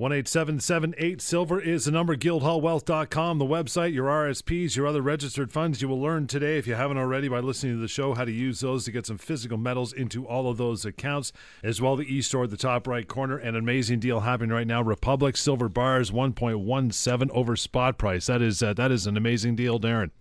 [0.00, 5.82] 18778 Silver is the number, guildhallwealth.com, the website, your RSPs, your other registered funds.
[5.82, 8.30] You will learn today, if you haven't already, by listening to the show, how to
[8.30, 11.32] use those to get some physical metals into all of those accounts,
[11.64, 13.38] as well the e store, at the top right corner.
[13.38, 14.82] An amazing deal happening right now.
[14.82, 18.26] Republic Silver Bars, 1.17 over spot price.
[18.26, 20.12] That is, uh, that is an amazing deal, Darren.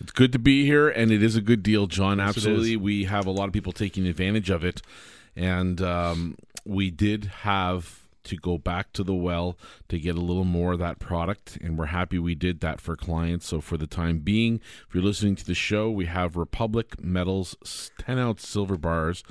[0.00, 2.18] It's good to be here, and it is a good deal, John.
[2.18, 2.76] Yes, Absolutely.
[2.76, 4.80] We have a lot of people taking advantage of it.
[5.34, 9.58] And um, we did have to go back to the well
[9.88, 11.58] to get a little more of that product.
[11.60, 13.46] And we're happy we did that for clients.
[13.46, 17.56] So, for the time being, if you're listening to the show, we have Republic Metals
[17.98, 19.22] 10 ounce silver bars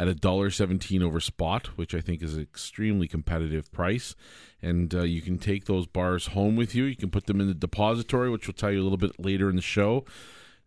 [0.00, 4.14] at a dollar seventeen over spot, which I think is an extremely competitive price.
[4.62, 6.84] And uh, you can take those bars home with you.
[6.84, 9.50] You can put them in the depository, which we'll tell you a little bit later
[9.50, 10.06] in the show.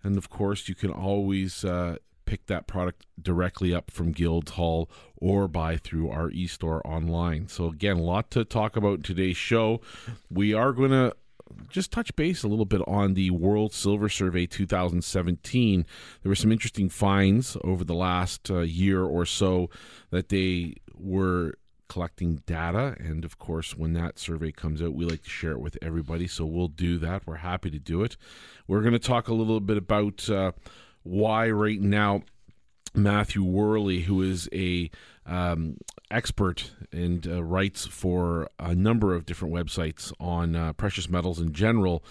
[0.04, 1.96] And of course, you can always uh,
[2.26, 7.48] pick that product directly up from Guildhall or buy through our e-store online.
[7.48, 9.82] So again, a lot to talk about in today's show.
[10.30, 11.16] We are going to
[11.70, 15.86] just touch base a little bit on the World Silver Survey 2017.
[16.22, 19.70] There were some interesting finds over the last uh, year or so
[20.10, 21.54] that they were
[21.90, 25.60] collecting data and of course when that survey comes out we like to share it
[25.60, 28.18] with everybody so we'll do that we're happy to do it
[28.68, 30.52] we're going to talk a little bit about uh,
[31.04, 32.24] why right now
[32.96, 34.90] Matthew Worley, who is a
[35.26, 35.78] um,
[36.12, 41.54] expert and uh, writes for a number of different websites on uh, precious metals in
[41.54, 42.04] general,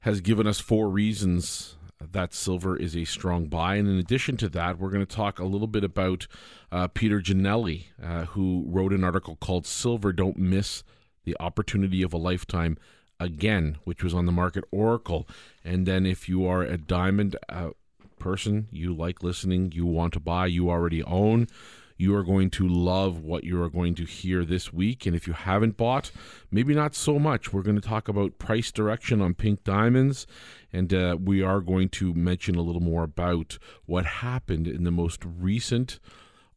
[0.00, 1.76] has given us four reasons
[2.12, 3.74] that silver is a strong buy.
[3.76, 6.26] And in addition to that, we're going to talk a little bit about
[6.70, 10.84] uh, Peter Janelli, uh, who wrote an article called "Silver Don't Miss
[11.24, 12.78] the Opportunity of a Lifetime."
[13.20, 15.26] Again, which was on the market Oracle,
[15.64, 17.70] and then if you are a diamond uh,
[18.18, 21.48] person, you like listening, you want to buy, you already own,
[21.96, 25.04] you are going to love what you are going to hear this week.
[25.04, 26.12] And if you haven't bought,
[26.50, 27.52] maybe not so much.
[27.52, 30.26] We're going to talk about price direction on pink diamonds,
[30.72, 34.92] and uh, we are going to mention a little more about what happened in the
[34.92, 35.98] most recent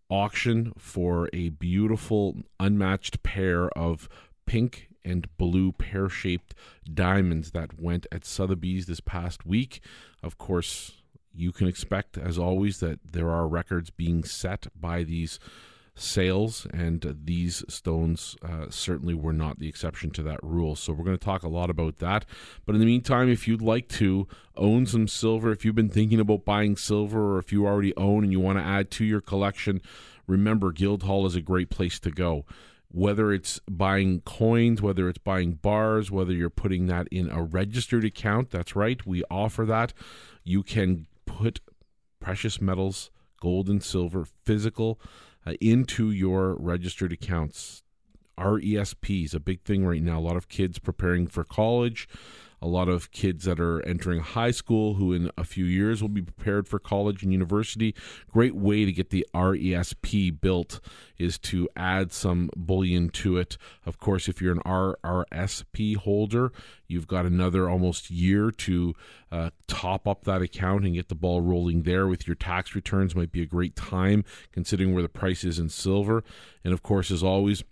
[0.09, 4.07] auction for a beautiful, unmatched pair of
[4.45, 6.53] pink and blue pear shaped
[6.93, 9.81] diamonds that went at Sotheby's this past week.
[10.21, 11.00] Of course,
[11.33, 15.39] you can expect, as always, that there are records being set by these
[15.93, 20.75] sales, and these stones uh, certainly were not the exception to that rule.
[20.75, 22.25] So, we're going to talk a lot about that.
[22.65, 26.19] But in the meantime, if you'd like to own some silver, if you've been thinking
[26.19, 29.21] about buying silver, or if you already own and you want to add to your
[29.21, 29.81] collection,
[30.27, 32.45] remember Guildhall is a great place to go
[32.93, 38.03] whether it's buying coins, whether it's buying bars, whether you're putting that in a registered
[38.03, 38.51] account.
[38.51, 39.93] That's right, we offer that.
[40.43, 41.07] You can
[41.41, 41.59] put
[42.19, 43.09] precious metals,
[43.41, 44.99] gold and silver, physical,
[45.45, 47.81] uh, into your registered accounts.
[48.37, 50.19] RESP is a big thing right now.
[50.19, 52.07] A lot of kids preparing for college,
[52.61, 56.09] a lot of kids that are entering high school who in a few years will
[56.09, 57.95] be prepared for college and university.
[58.29, 60.79] Great way to get the RESP built
[61.17, 63.57] is to add some bullion to it.
[63.85, 66.51] Of course, if you're an RRSP holder,
[66.87, 68.93] you've got another almost year to
[69.31, 73.15] uh, top up that account and get the ball rolling there with your tax returns.
[73.15, 76.23] Might be a great time considering where the price is in silver.
[76.63, 77.63] And of course, as always,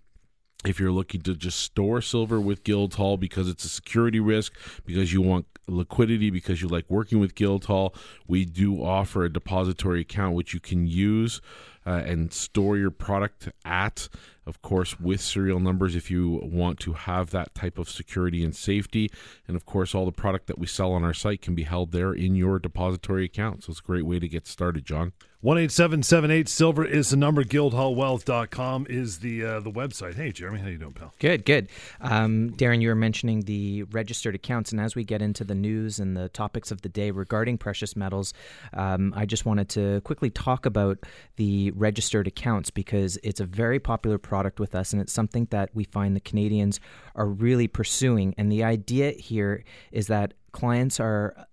[0.64, 4.54] if you're looking to just store silver with Guildhall because it's a security risk,
[4.84, 7.94] because you want liquidity, because you like working with Guildhall,
[8.26, 11.40] we do offer a depository account which you can use
[11.86, 14.08] uh, and store your product at.
[14.46, 18.56] Of course, with serial numbers if you want to have that type of security and
[18.56, 19.10] safety.
[19.46, 21.92] And of course, all the product that we sell on our site can be held
[21.92, 23.64] there in your depository account.
[23.64, 25.12] So it's a great way to get started, John.
[25.42, 27.42] 18778 Silver is the number.
[27.42, 30.14] Guildhallwealth.com is the uh, the website.
[30.14, 31.14] Hey, Jeremy, how you doing, pal?
[31.18, 31.70] Good, good.
[32.02, 35.98] Um, Darren, you were mentioning the registered accounts, and as we get into the news
[35.98, 38.34] and the topics of the day regarding precious metals,
[38.74, 40.98] um, I just wanted to quickly talk about
[41.36, 45.70] the registered accounts because it's a very popular product with us, and it's something that
[45.74, 46.80] we find the Canadians
[47.14, 48.34] are really pursuing.
[48.36, 51.46] And the idea here is that clients are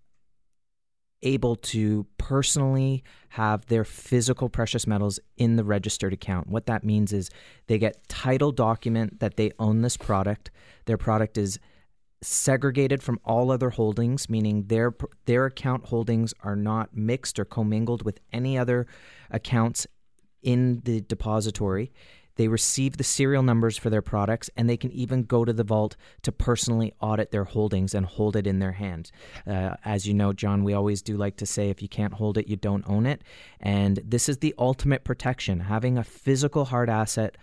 [1.24, 6.48] able to personally have their physical precious metals in the registered account.
[6.48, 7.30] What that means is
[7.68, 10.52] they get title document that they own this product.
[10.86, 11.60] Their product is
[12.22, 14.94] segregated from all other holdings, meaning their
[15.26, 18.88] their account holdings are not mixed or commingled with any other
[19.30, 19.86] accounts
[20.48, 21.92] in the depository.
[22.38, 25.66] They receive the serial numbers for their products, and they can even go to the
[25.66, 29.12] vault to personally audit their holdings and hold it in their hand.
[29.46, 32.38] Uh, as you know, John, we always do like to say if you can't hold
[32.38, 33.24] it, you don't own it.
[33.60, 35.60] And this is the ultimate protection.
[35.60, 37.36] Having a physical hard asset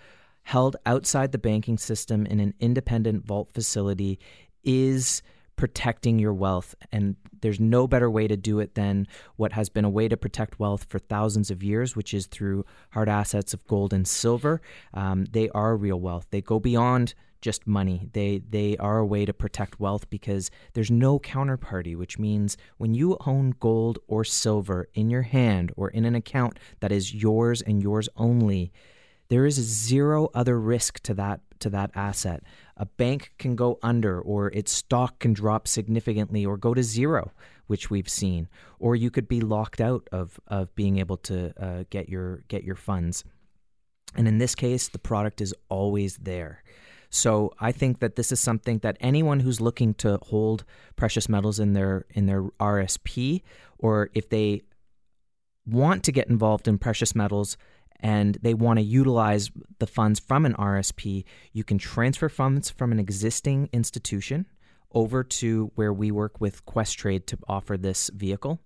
[0.44, 4.18] held outside the banking system in an independent vault facility
[4.62, 5.22] is
[5.56, 6.74] protecting your wealth.
[6.92, 9.06] And there's no better way to do it than
[9.36, 12.64] what has been a way to protect wealth for thousands of years, which is through
[12.90, 14.60] hard assets of gold and silver.
[14.92, 16.26] Um, they are real wealth.
[16.30, 17.14] They go beyond
[17.44, 18.08] just money.
[18.14, 22.94] They they are a way to protect wealth because there's no counterparty, which means when
[22.94, 27.60] you own gold or silver in your hand or in an account that is yours
[27.60, 28.72] and yours only,
[29.28, 32.42] there is zero other risk to that to that asset.
[32.76, 37.32] A bank can go under or its stock can drop significantly or go to zero,
[37.66, 38.48] which we've seen,
[38.78, 42.64] or you could be locked out of of being able to uh, get your get
[42.64, 43.24] your funds.
[44.16, 46.62] And in this case, the product is always there.
[47.10, 50.64] So I think that this is something that anyone who's looking to hold
[50.96, 53.42] precious metals in their in their RSP
[53.78, 54.62] or if they
[55.64, 57.56] want to get involved in precious metals
[58.00, 62.92] and they want to utilize the funds from an RSP, you can transfer funds from
[62.92, 64.46] an existing institution
[64.92, 68.60] over to where we work with Questrade to offer this vehicle.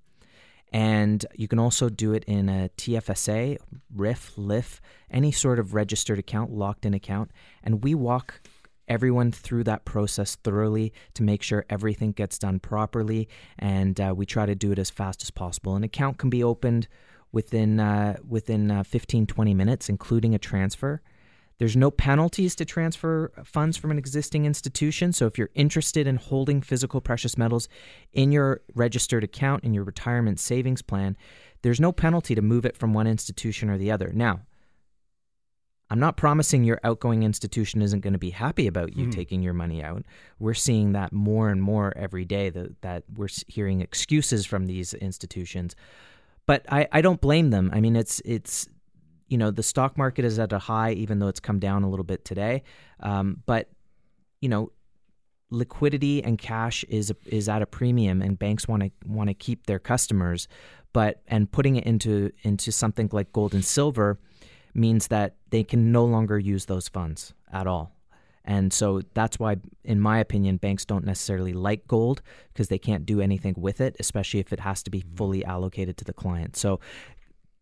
[0.73, 3.57] And you can also do it in a TFSA,
[3.95, 7.31] RIF, LIF, any sort of registered account, locked in account.
[7.63, 8.43] And we walk
[8.87, 13.29] everyone through that process thoroughly to make sure everything gets done properly.
[13.59, 15.75] And uh, we try to do it as fast as possible.
[15.75, 16.89] An account can be opened
[17.33, 21.03] within, uh, within uh, 15, 20 minutes, including a transfer.
[21.59, 25.13] There's no penalties to transfer funds from an existing institution.
[25.13, 27.69] So if you're interested in holding physical precious metals
[28.13, 31.17] in your registered account in your retirement savings plan,
[31.63, 34.13] there's no penalty to move it from one institution or the other.
[34.15, 34.41] Now,
[35.91, 39.13] I'm not promising your outgoing institution isn't going to be happy about you mm.
[39.13, 40.05] taking your money out.
[40.39, 44.93] We're seeing that more and more every day that, that we're hearing excuses from these
[44.95, 45.75] institutions.
[46.49, 47.71] But I, I don't blame them.
[47.75, 48.71] I mean, it's it's
[49.29, 51.91] you know the stock market is at a high, even though it's come down a
[51.91, 52.63] little bit today.
[53.01, 53.69] Um, but
[54.41, 54.73] you know,
[55.51, 59.67] liquidity and cash is is at a premium, and banks want to want to keep
[59.67, 60.49] their customers.
[60.95, 64.19] But and putting it into into something like gold and silver
[64.73, 67.98] means that they can no longer use those funds at all.
[68.49, 73.05] And so that's why, in my opinion, banks don't necessarily like gold because they can't
[73.05, 75.17] do anything with it, especially if it has to be mm-hmm.
[75.17, 76.57] fully allocated to the client.
[76.57, 76.81] So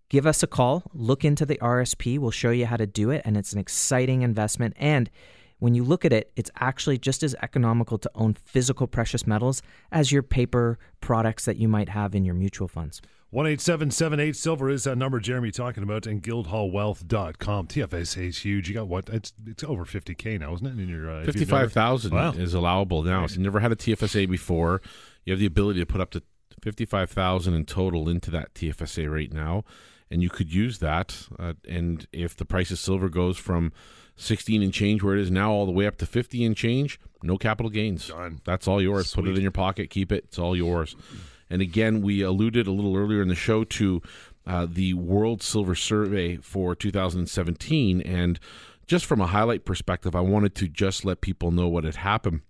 [0.09, 2.21] give us a call, look into the RSP.
[2.21, 3.23] We'll show you how to do it.
[3.25, 4.75] And it's an exciting investment.
[4.77, 5.11] And
[5.59, 9.63] when you look at it, it's actually just as economical to own physical precious metals
[9.91, 13.03] as your paper products that you might have in your mutual funds.
[13.31, 17.67] One eight seven seven eight silver is that number Jeremy talking about, and guildhallwealth.com.
[17.67, 18.69] TFSA is huge.
[18.69, 19.09] You got what?
[19.09, 20.83] It's it's over 50K now, isn't it?
[20.83, 22.33] In your uh, 55,000 wow.
[22.33, 23.27] is allowable now.
[23.27, 24.81] So you never had a TFSA before.
[25.25, 26.23] You have the ability to put up to
[26.63, 29.65] 55,000 in total into that TFSA right now
[30.11, 31.27] and you could use that.
[31.39, 33.73] Uh, and if the price of silver goes from
[34.17, 37.01] 16 and change where it is now all the way up to 50 and change,
[37.23, 38.09] no capital gains.
[38.09, 38.41] Done.
[38.45, 39.11] That's all yours.
[39.11, 39.25] Sweet.
[39.25, 40.25] Put it in your pocket, keep it.
[40.25, 40.97] It's all yours.
[41.49, 44.03] And again, we alluded a little earlier in the show to
[44.47, 48.01] uh, the World Silver Survey for 2017.
[48.01, 48.39] And
[48.87, 52.43] just from a highlight perspective, I wanted to just let people know what had happened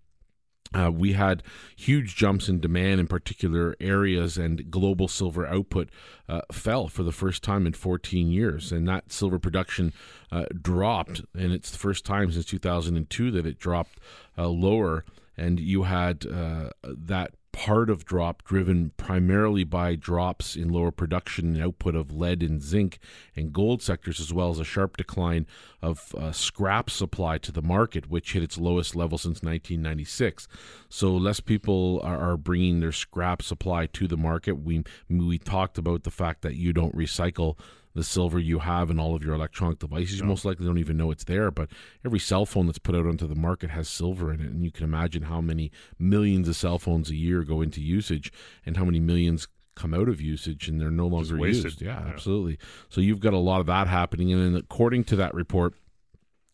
[0.75, 1.43] uh, we had
[1.76, 5.88] huge jumps in demand in particular areas, and global silver output
[6.28, 8.72] uh, fell for the first time in 14 years.
[8.72, 9.93] And that silver production
[10.32, 13.98] uh, dropped, and it's the first time since 2002 that it dropped
[14.37, 15.04] uh, lower.
[15.37, 21.55] And you had uh, that part of drop driven primarily by drops in lower production
[21.55, 22.98] and output of lead and zinc
[23.34, 25.46] and gold sectors, as well as a sharp decline
[25.81, 30.46] of uh, scrap supply to the market, which hit its lowest level since 1996.
[30.91, 34.58] So less people are, are bringing their scrap supply to the market.
[34.58, 37.56] We we talked about the fact that you don't recycle
[37.96, 40.20] the silver you have in all of your electronic devices.
[40.20, 41.70] You most likely don't even know it's there, but
[42.05, 44.50] every cell phone that's put out onto the market has silver in it.
[44.50, 48.31] And you can imagine how many millions of cell phones a year go into usage
[48.67, 51.81] and how many millions come out of usage and they're no longer used.
[51.81, 52.58] Yeah, yeah, absolutely.
[52.91, 54.31] So you've got a lot of that happening.
[54.32, 55.74] And then according to that report,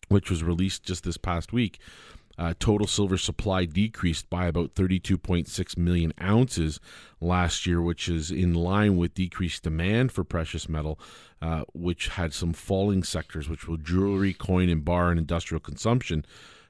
[0.07, 1.79] which was released just this past week,
[2.37, 6.79] uh, total silver supply decreased by about 32.6 million ounces
[7.21, 10.99] last year, which is in line with decreased demand for precious metal,
[11.41, 16.25] uh, which had some falling sectors, which were jewelry, coin and bar, and industrial consumption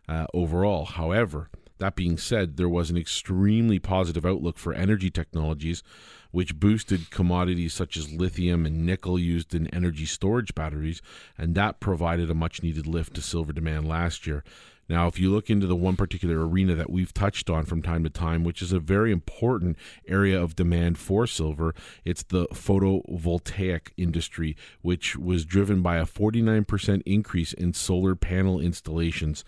[0.10, 0.86] uh, overall.
[0.86, 5.84] However, That being said, there was an extremely positive outlook for energy technologies,
[6.32, 11.02] which boosted commodities such as lithium and nickel used in energy storage batteries,
[11.38, 14.44] and that provided a much needed lift to silver demand last year.
[14.90, 18.04] Now, if you look into the one particular arena that we've touched on from time
[18.04, 21.74] to time, which is a very important area of demand for silver,
[22.04, 29.44] it's the photovoltaic industry, which was driven by a 49% increase in solar panel installations.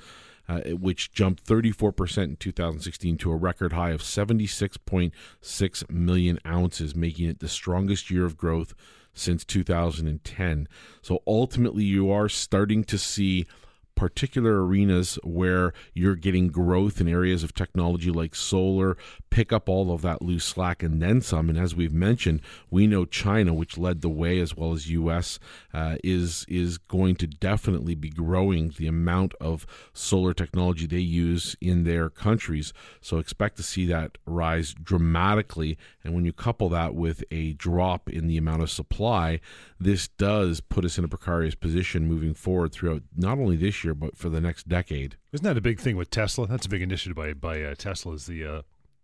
[0.47, 7.27] Uh, which jumped 34% in 2016 to a record high of 76.6 million ounces, making
[7.27, 8.75] it the strongest year of growth
[9.11, 10.67] since 2010.
[11.01, 13.47] So ultimately, you are starting to see
[13.95, 18.97] particular arenas where you're getting growth in areas of technology like solar,
[19.29, 21.49] pick up all of that loose slack and then some.
[21.49, 25.39] And as we've mentioned, we know China, which led the way as well as U.S.,
[25.73, 31.55] uh, is is going to definitely be growing the amount of solar technology they use
[31.61, 32.73] in their countries.
[33.01, 35.77] So expect to see that rise dramatically.
[36.03, 39.39] And when you couple that with a drop in the amount of supply,
[39.79, 43.84] this does put us in a precarious position moving forward throughout not only this year
[43.93, 45.17] but for the next decade.
[45.31, 46.47] Isn't that a big thing with Tesla?
[46.47, 48.13] That's a big initiative by by uh, Tesla.
[48.13, 48.61] Is the uh,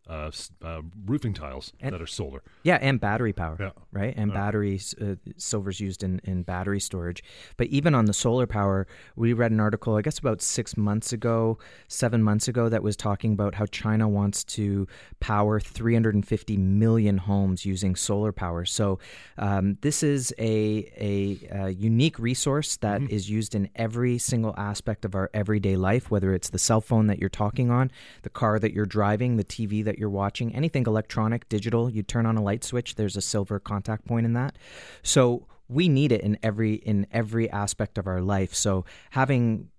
[0.10, 0.31] uh,
[0.63, 2.41] uh, roofing tiles and, that are solar.
[2.63, 3.58] Yeah, and battery power.
[3.60, 3.72] Yeah.
[3.91, 4.96] Right, and batteries.
[5.00, 7.24] Uh, silver's used in in battery storage.
[7.58, 11.13] But even on the solar power, we read an article, I guess about six months
[11.13, 14.88] ago, seven months ago, that was talking about how China wants to
[15.20, 18.65] power 350 million homes using solar power.
[18.65, 19.00] So
[19.38, 23.13] um, this is a, a, a unique resource that mm-hmm.
[23.13, 27.08] is used in every single aspect of our everyday life, whether it's the cell phone
[27.08, 27.91] that you're talking on,
[28.24, 32.02] the car that you're driving, the TV that that you're watching, anything electronic, digital, you
[32.02, 34.58] turn on a light switch, there's a silver contact point in that.
[35.04, 38.54] So we need it in every in every aspect of our life.
[38.54, 39.70] So having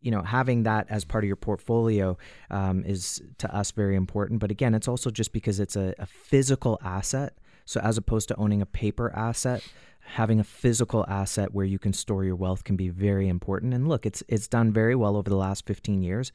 [0.00, 2.18] you know having that as part of your portfolio
[2.50, 4.40] um, is to us very important.
[4.40, 7.38] But again, it's also just because it's a, a physical asset.
[7.64, 9.62] So as opposed to owning a paper asset,
[10.00, 13.72] having a physical asset where you can store your wealth can be very important.
[13.72, 16.32] And look, it's it's done very well over the last 15 years.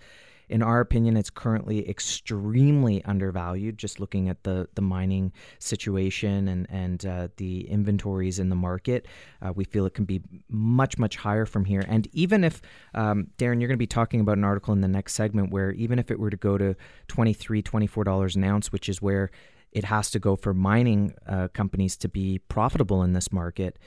[0.50, 3.78] In our opinion, it's currently extremely undervalued.
[3.78, 9.08] Just looking at the the mining situation and and uh, the inventories in the market,
[9.42, 11.86] uh, we feel it can be much much higher from here.
[11.88, 12.62] And even if
[12.94, 15.72] um, Darren, you're going to be talking about an article in the next segment where
[15.72, 16.76] even if it were to go to
[17.08, 19.30] 23 24 dollars an ounce, which is where
[19.72, 23.78] it has to go for mining uh, companies to be profitable in this market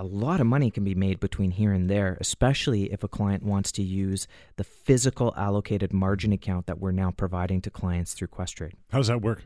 [0.00, 3.42] a lot of money can be made between here and there, especially if a client
[3.42, 4.26] wants to use
[4.56, 8.72] the physical allocated margin account that we're now providing to clients through Questrade.
[8.90, 9.44] How does that work?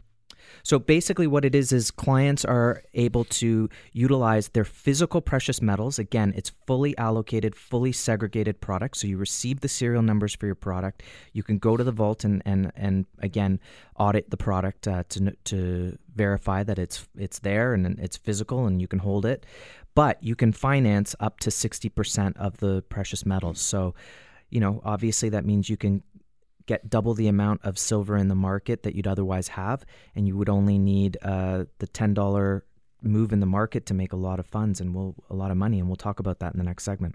[0.62, 5.98] So basically, what it is is clients are able to utilize their physical precious metals.
[5.98, 8.98] Again, it's fully allocated, fully segregated product.
[8.98, 11.02] So you receive the serial numbers for your product.
[11.32, 13.58] You can go to the vault and and and again
[13.98, 18.80] audit the product uh, to to verify that it's it's there and it's physical and
[18.80, 19.46] you can hold it
[19.94, 23.60] but you can finance up to 60% of the precious metals.
[23.60, 23.94] So,
[24.50, 26.02] you know, obviously that means you can
[26.66, 29.84] get double the amount of silver in the market that you'd otherwise have,
[30.14, 32.62] and you would only need uh, the $10
[33.02, 35.56] move in the market to make a lot of funds and we'll, a lot of
[35.56, 35.78] money.
[35.78, 37.14] And we'll talk about that in the next segment.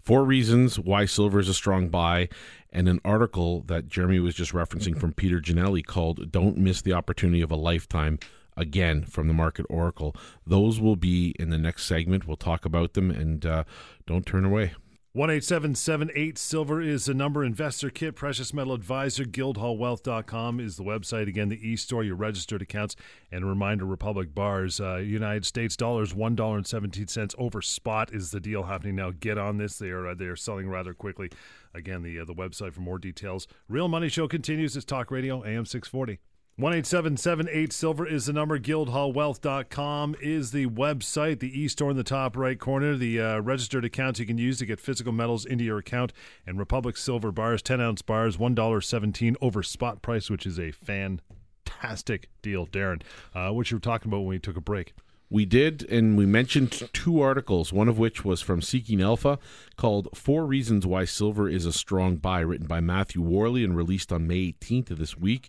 [0.00, 2.28] Four reasons why silver is a strong buy,
[2.70, 6.92] and an article that Jeremy was just referencing from Peter Janelli called Don't Miss the
[6.92, 8.18] Opportunity of a Lifetime
[8.56, 10.14] again from the Market Oracle.
[10.46, 12.26] Those will be in the next segment.
[12.26, 13.64] We'll talk about them and uh,
[14.06, 14.74] don't turn away.
[15.14, 17.44] One eight seven seven eight silver is the number.
[17.44, 21.28] Investor kit, precious metal advisor, guildhallwealth.com is the website.
[21.28, 22.96] Again, the e store, your registered accounts,
[23.30, 28.62] and a reminder Republic bars, uh, United States dollars, $1.17 over spot is the deal
[28.62, 29.10] happening now.
[29.10, 29.76] Get on this.
[29.76, 31.28] They are, uh, they are selling rather quickly.
[31.74, 33.46] Again, the, uh, the website for more details.
[33.68, 34.78] Real Money Show continues.
[34.78, 36.20] It's Talk Radio, AM 640.
[36.56, 38.58] One eight seven seven eight silver is the number.
[38.58, 41.38] Guildhallwealth.com is the website.
[41.40, 42.94] The e store in the top right corner.
[42.94, 46.12] The uh, registered accounts you can use to get physical metals into your account.
[46.46, 52.28] And Republic Silver bars, 10 ounce bars, $1.17 over spot price, which is a fantastic
[52.42, 52.66] deal.
[52.66, 53.00] Darren,
[53.34, 54.92] uh, what you were talking about when we took a break.
[55.30, 59.38] We did, and we mentioned two articles, one of which was from Seeking Alpha
[59.76, 64.12] called Four Reasons Why Silver is a Strong Buy, written by Matthew Worley and released
[64.12, 65.48] on May 18th of this week.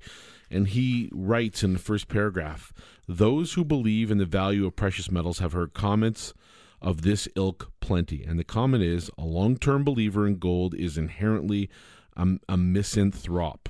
[0.53, 2.71] And he writes in the first paragraph
[3.07, 6.33] Those who believe in the value of precious metals have heard comments
[6.79, 8.23] of this ilk plenty.
[8.23, 11.69] And the comment is a long term believer in gold is inherently
[12.15, 13.69] a, a misanthrope.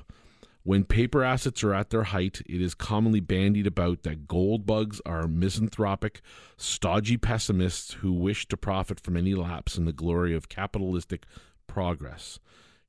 [0.66, 5.02] When paper assets are at their height, it is commonly bandied about that gold bugs
[5.06, 6.22] are misanthropic,
[6.56, 11.26] stodgy pessimists who wish to profit from any lapse in the glory of capitalistic
[11.68, 12.40] progress.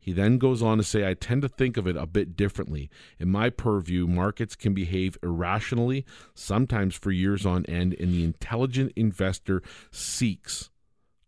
[0.05, 2.91] He then goes on to say, I tend to think of it a bit differently.
[3.19, 8.93] In my purview, markets can behave irrationally, sometimes for years on end, and the intelligent
[8.97, 10.69] investor seeks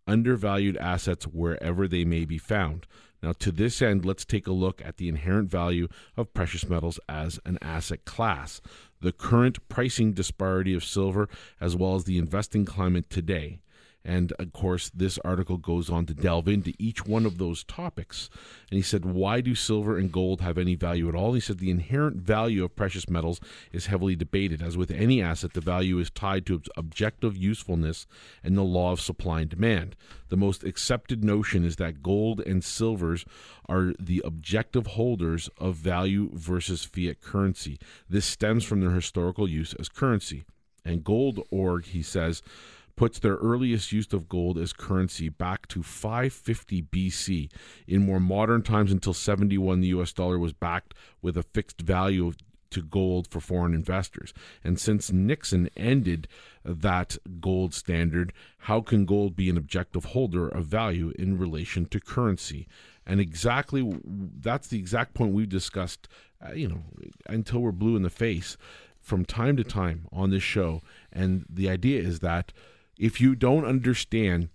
[0.07, 2.87] undervalued assets wherever they may be found.
[3.23, 7.01] Now, to this end, let's take a look at the inherent value of precious metals
[7.09, 8.61] as an asset class,
[9.01, 11.31] the current pricing disparity of silver,
[11.63, 13.59] as well as the investing climate today.
[14.07, 18.31] And of course, this article goes on to delve into each one of those topics.
[18.71, 21.33] And he said, Why do silver and gold have any value at all?
[21.33, 23.41] He said, The inherent value of precious metals
[23.73, 24.63] is heavily debated.
[24.63, 28.07] As with any asset, the value is tied to its objective usefulness
[28.45, 29.97] and the law of supply and demand.
[30.29, 33.25] The most accepted notion is that gold and silvers
[33.69, 37.77] are the objective holders of value versus fiat currency.
[38.09, 40.45] This stems from their historical use as currency.
[40.85, 42.43] And Gold Org, he says,
[42.97, 47.51] puts their earliest use of gold as currency back to 550 BC.
[47.87, 52.33] In more modern times, until 71, the US dollar was backed with a fixed value
[52.71, 54.35] to gold for foreign investors.
[54.65, 56.27] And since Nixon ended
[56.65, 62.01] that gold standard, how can gold be an objective holder of value in relation to
[62.01, 62.67] currency?
[63.07, 66.09] And exactly that's the exact point we've discussed,
[66.45, 66.83] uh, you know,
[67.29, 68.57] until we're blue in the face
[69.01, 70.83] from time to time on this show.
[71.13, 72.53] And the idea is that
[72.99, 74.49] if you don't understand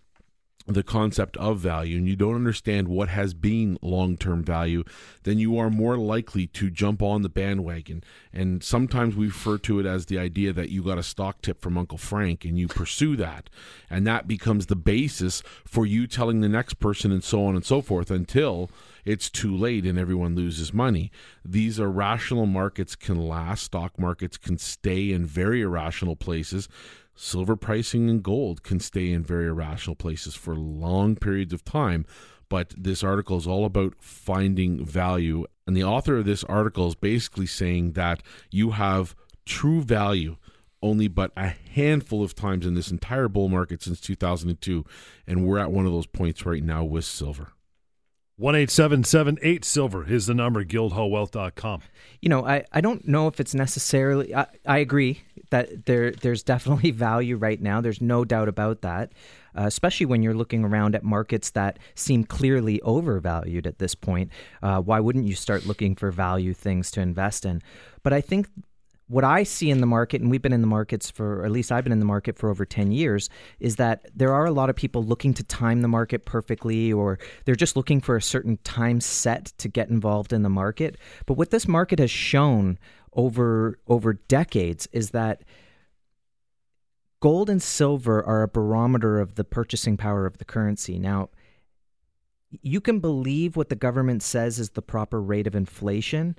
[0.68, 4.84] the concept of value and you don't understand what has been long term value,
[5.24, 8.04] then you are more likely to jump on the bandwagon.
[8.32, 11.62] And sometimes we refer to it as the idea that you got a stock tip
[11.62, 13.50] from Uncle Frank and you pursue that.
[13.90, 17.66] And that becomes the basis for you telling the next person and so on and
[17.66, 18.70] so forth until
[19.04, 21.12] it's too late and everyone loses money.
[21.44, 26.70] These irrational markets can last, stock markets can stay in very irrational places
[27.15, 32.06] silver pricing and gold can stay in very irrational places for long periods of time.
[32.50, 35.46] But this article is all about finding value.
[35.65, 39.15] And the author of this article is basically saying that you have
[39.46, 40.38] true value
[40.82, 44.84] only but a handful of times in this entire bull market since 2002.
[45.27, 47.53] And we're at one of those points right now with silver.
[48.42, 51.84] One eight seven seven eight silver is the number, guildhallwealth.com.
[52.22, 55.22] You know, I, I don't know if it's necessarily, I, I agree
[55.52, 57.82] that there there's definitely value right now.
[57.82, 59.12] There's no doubt about that,
[59.56, 64.32] uh, especially when you're looking around at markets that seem clearly overvalued at this point.
[64.64, 67.62] Uh, why wouldn't you start looking for value things to invest in?
[68.02, 68.48] But I think
[69.12, 71.51] what I see in the market, and we've been in the markets for, or at
[71.51, 74.51] least I've been in the market for over 10 years, is that there are a
[74.51, 78.22] lot of people looking to time the market perfectly, or they're just looking for a
[78.22, 80.98] certain time set to get involved in the market.
[81.25, 82.79] But what this market has shown
[83.14, 85.44] over over decades is that
[87.20, 90.98] gold and silver are a barometer of the purchasing power of the currency.
[90.98, 91.29] Now,
[92.62, 96.38] you can believe what the government says is the proper rate of inflation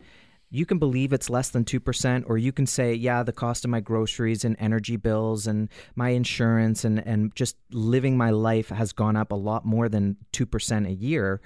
[0.53, 3.71] you can believe it's less than 2% or you can say yeah the cost of
[3.71, 8.93] my groceries and energy bills and my insurance and, and just living my life has
[8.93, 11.41] gone up a lot more than 2% a year.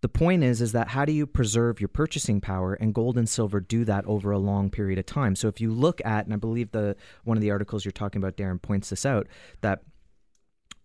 [0.00, 2.74] The point is is that how do you preserve your purchasing power?
[2.74, 5.34] And gold and silver do that over a long period of time.
[5.34, 8.22] So if you look at and i believe the one of the articles you're talking
[8.22, 9.26] about darren points this out
[9.60, 9.82] that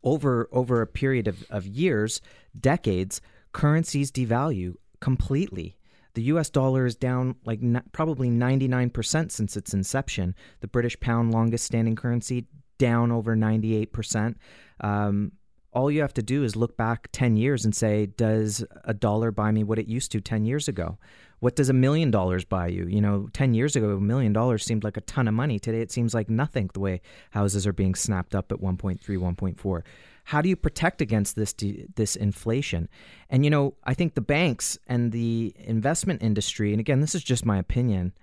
[0.04, 2.22] over over a period of, of years
[2.60, 3.22] decades
[3.52, 5.76] currencies devalue completely
[6.14, 10.36] the US dollar is down like n- probably 99% since its inception.
[10.60, 12.48] The British pound, longest standing currency,
[12.78, 14.36] down over 98%.
[14.82, 15.34] Um,
[15.74, 19.32] all you have to do is look back 10 years and say, does a dollar
[19.32, 20.98] buy me what it used to 10 years ago?
[21.42, 22.86] What does a million dollars buy you?
[22.86, 25.58] You know, 10 years ago, a million dollars seemed like a ton of money.
[25.58, 27.02] Today, it seems like nothing the way
[27.32, 29.82] houses are being snapped up at 1.3, 1.4.
[30.26, 31.56] How do you protect against this
[31.96, 32.88] this inflation?
[33.28, 37.24] And you know, I think the banks and the investment industry, and again, this is
[37.24, 38.14] just my opinion,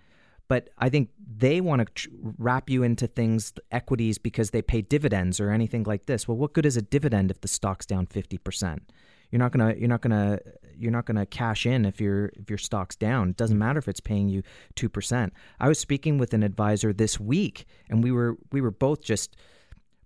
[0.47, 4.81] but I think they want to tr- wrap you into things, equities, because they pay
[4.81, 6.29] dividends or anything like this.
[6.29, 8.93] Well, what good is a dividend if the stock's down fifty percent?
[9.33, 10.39] You're not gonna you're not gonna
[10.79, 13.31] you're not gonna cash in if your if your stock's down.
[13.31, 14.43] It doesn't matter if it's paying you
[14.75, 15.33] two percent.
[15.61, 19.37] I was speaking with an advisor this week, and we were we were both just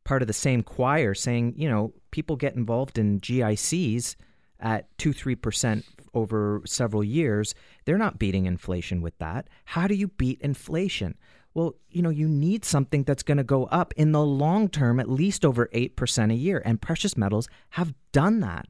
[0.05, 4.17] part of the same choir saying, you know, people get involved in GICs
[4.61, 5.83] at 2 3%
[6.15, 7.55] over several years.
[7.85, 9.49] They're not beating inflation with that.
[9.65, 11.17] How do you beat inflation?
[11.55, 14.99] Well, you know, you need something that's going to go up in the long term
[15.01, 16.63] at least over 8% a year.
[16.65, 18.69] And precious metals have done that.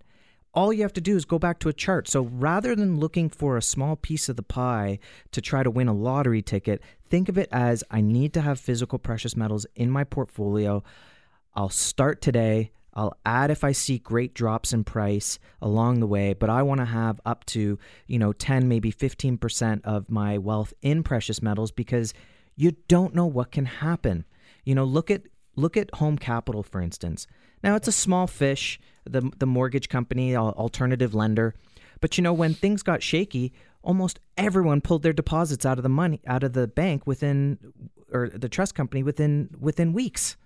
[0.55, 2.09] All you have to do is go back to a chart.
[2.09, 4.99] So rather than looking for a small piece of the pie
[5.31, 8.61] to try to win a lottery ticket, think of it as I need to have
[8.61, 10.85] physical precious metals in my portfolio.
[11.55, 12.73] I'll start today.
[12.95, 16.81] I'll add if I see great drops in price along the way, but I want
[16.81, 21.71] to have up to, you know, 10 maybe 15% of my wealth in precious metals
[21.71, 22.13] because
[22.55, 24.27] you don't know what can happen.
[24.65, 25.23] You know, look at
[25.57, 27.27] look at Home Capital for instance.
[27.63, 31.55] Now it's a small fish, the the mortgage company, alternative lender,
[32.01, 35.89] but you know when things got shaky, almost everyone pulled their deposits out of the
[35.89, 37.59] money out of the bank within
[38.13, 40.37] or the trust company within within weeks.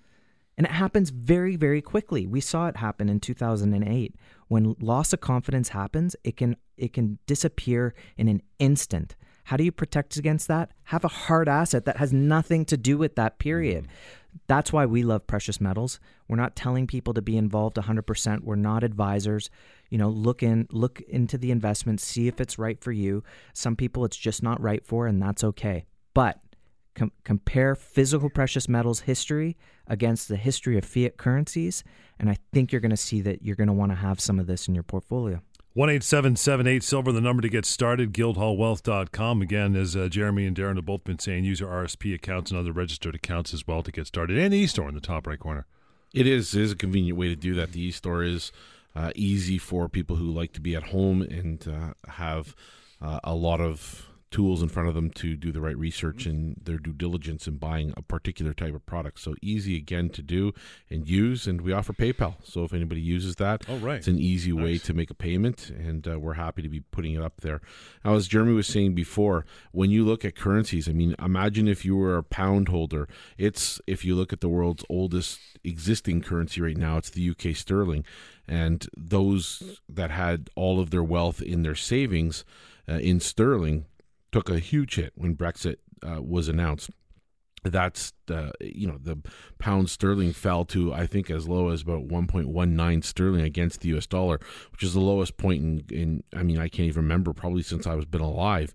[0.59, 2.26] And it happens very, very quickly.
[2.26, 4.14] We saw it happen in 2008.
[4.48, 9.16] When loss of confidence happens, it can it can disappear in an instant.
[9.46, 10.72] How do you protect against that?
[10.85, 13.85] Have a hard asset that has nothing to do with that period.
[13.85, 14.40] Mm.
[14.48, 16.00] That's why we love precious metals.
[16.26, 18.40] We're not telling people to be involved 100%.
[18.40, 19.48] We're not advisors.
[19.88, 23.22] You know, look in look into the investment, see if it's right for you.
[23.52, 25.87] Some people it's just not right for and that's okay.
[26.12, 26.40] But
[26.96, 29.56] com- compare physical precious metals history
[29.87, 31.85] against the history of fiat currencies,
[32.18, 34.40] and I think you're going to see that you're going to want to have some
[34.40, 35.40] of this in your portfolio.
[35.76, 38.14] One eight seven seven eight silver, the number to get started.
[38.14, 39.42] Guildhallwealth.com.
[39.42, 42.58] Again, as uh, Jeremy and Darren have both been saying, use your RSP accounts and
[42.58, 44.38] other registered accounts as well to get started.
[44.38, 45.66] And the e-store in the top right corner.
[46.14, 47.72] It is is a convenient way to do that.
[47.72, 48.52] The e-store is
[48.94, 52.56] uh, easy for people who like to be at home and uh, have
[53.02, 56.56] uh, a lot of tools in front of them to do the right research and
[56.62, 59.20] their due diligence in buying a particular type of product.
[59.20, 60.52] So easy again to do
[60.90, 62.34] and use, and we offer PayPal.
[62.42, 63.98] So if anybody uses that, oh, right.
[63.98, 64.64] it's an easy nice.
[64.64, 67.60] way to make a payment, and uh, we're happy to be putting it up there.
[68.04, 71.84] Now, as Jeremy was saying before, when you look at currencies, I mean, imagine if
[71.84, 73.08] you were a pound holder.
[73.38, 77.54] It's if you look at the world's oldest existing currency right now, it's the UK
[77.54, 78.04] sterling,
[78.48, 82.44] and those that had all of their wealth in their savings
[82.88, 83.86] uh, in sterling
[84.37, 86.90] took a huge hit when Brexit uh, was announced.
[87.64, 89.18] That's the you know the
[89.59, 94.07] pound sterling fell to I think as low as about 1.19 sterling against the U.S.
[94.07, 94.38] dollar,
[94.72, 97.87] which is the lowest point in, in I mean I can't even remember probably since
[97.87, 98.75] I was been alive.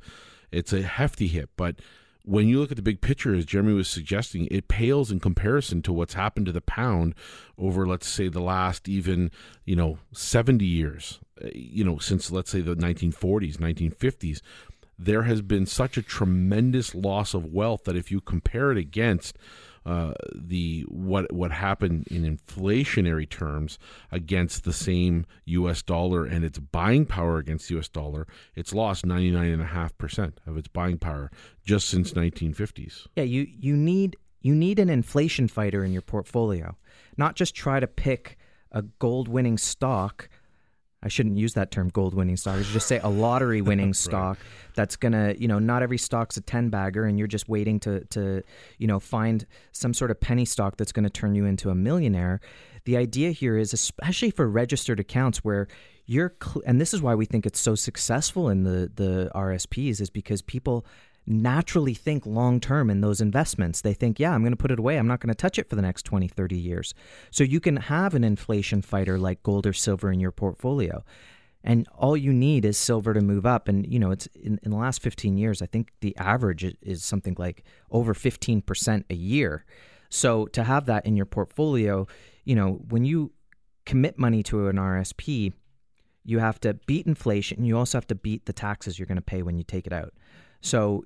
[0.52, 1.76] It's a hefty hit, but
[2.24, 5.82] when you look at the big picture, as Jeremy was suggesting, it pales in comparison
[5.84, 7.16] to what's happened to the pound
[7.58, 9.32] over, let's say, the last even,
[9.66, 14.42] you know, 70 years, uh, you know, since, let's say, the 1940s, 1950s
[15.04, 19.38] there has been such a tremendous loss of wealth that if you compare it against
[19.84, 23.80] uh, the what what happened in inflationary terms
[24.12, 25.82] against the same U.S.
[25.82, 27.90] dollar and its buying power against the U.S.
[27.90, 31.32] dollar, it's lost ninety nine and a half percent of its buying power
[31.66, 33.08] just since nineteen fifties.
[33.16, 36.78] Yeah, you you need you need an inflation fighter in your portfolio,
[37.18, 38.38] not just try to pick
[38.72, 40.30] a gold winning stock
[41.04, 42.58] I shouldn't use that term gold winning stock.
[42.58, 43.96] I should just say a lottery winning right.
[43.96, 44.38] stock
[44.76, 48.06] that's gonna, you know, not every stock's a ten bagger and you're just waiting to
[48.06, 48.44] to,
[48.78, 52.40] you know, find some sort of penny stock that's gonna turn you into a millionaire.
[52.86, 55.68] The idea here is especially for registered accounts where
[56.06, 60.02] you're cl- and this is why we think it's so successful in the the RSPs
[60.02, 60.86] is because people
[61.26, 63.82] naturally think long term in those investments.
[63.82, 64.98] They think, yeah, I'm going to put it away.
[64.98, 66.94] I'm not going to touch it for the next 20, 30 years.
[67.30, 71.04] So you can have an inflation fighter like gold or silver in your portfolio.
[71.64, 73.68] And all you need is silver to move up.
[73.68, 77.04] And, you know, it's in, in the last 15 years, I think the average is
[77.04, 79.66] something like over 15% a year.
[80.10, 82.08] So to have that in your portfolio,
[82.46, 83.32] you know, when you
[83.86, 85.54] commit money to an RSP,
[86.24, 87.64] you have to beat inflation.
[87.64, 89.94] You also have to beat the taxes you're going to pay when you take it
[89.94, 90.14] out.
[90.62, 91.04] So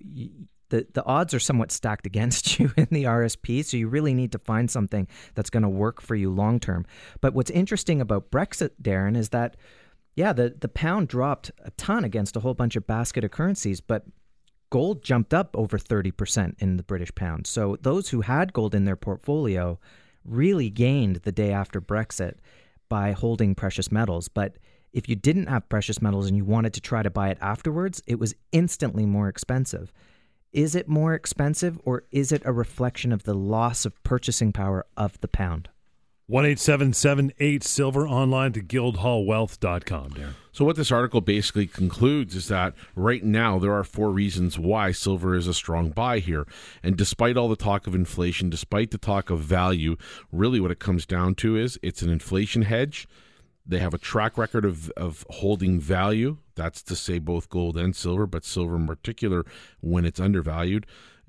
[0.69, 3.63] the the odds are somewhat stacked against you in the RSP.
[3.65, 6.85] So you really need to find something that's going to work for you long term.
[7.21, 9.55] But what's interesting about Brexit, Darren, is that
[10.15, 13.81] yeah, the the pound dropped a ton against a whole bunch of basket of currencies,
[13.81, 14.05] but
[14.69, 17.47] gold jumped up over 30% in the British pound.
[17.47, 19.79] So those who had gold in their portfolio
[20.25, 22.35] really gained the day after Brexit
[22.89, 24.57] by holding precious metals, but
[24.95, 28.01] if you didn't have precious metals and you wanted to try to buy it afterwards,
[28.07, 29.91] it was instantly more expensive.
[30.53, 34.85] Is it more expensive or is it a reflection of the loss of purchasing power
[34.95, 35.67] of the pound?
[36.27, 40.33] One eight seven seven eight silver online to guildhallwealth.com, Darren.
[40.53, 44.93] So what this article basically concludes is that right now there are four reasons why
[44.93, 46.47] silver is a strong buy here.
[46.81, 49.97] And despite all the talk of inflation, despite the talk of value,
[50.31, 53.09] really what it comes down to is it's an inflation hedge
[53.65, 56.37] they have a track record of, of holding value.
[56.55, 59.45] That's to say both gold and silver, but silver in particular
[59.81, 60.85] when it's undervalued.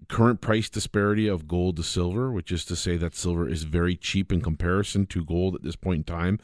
[0.08, 3.96] Current price disparity of gold to silver, which is to say that silver is very
[3.96, 6.38] cheap in comparison to gold at this point in time.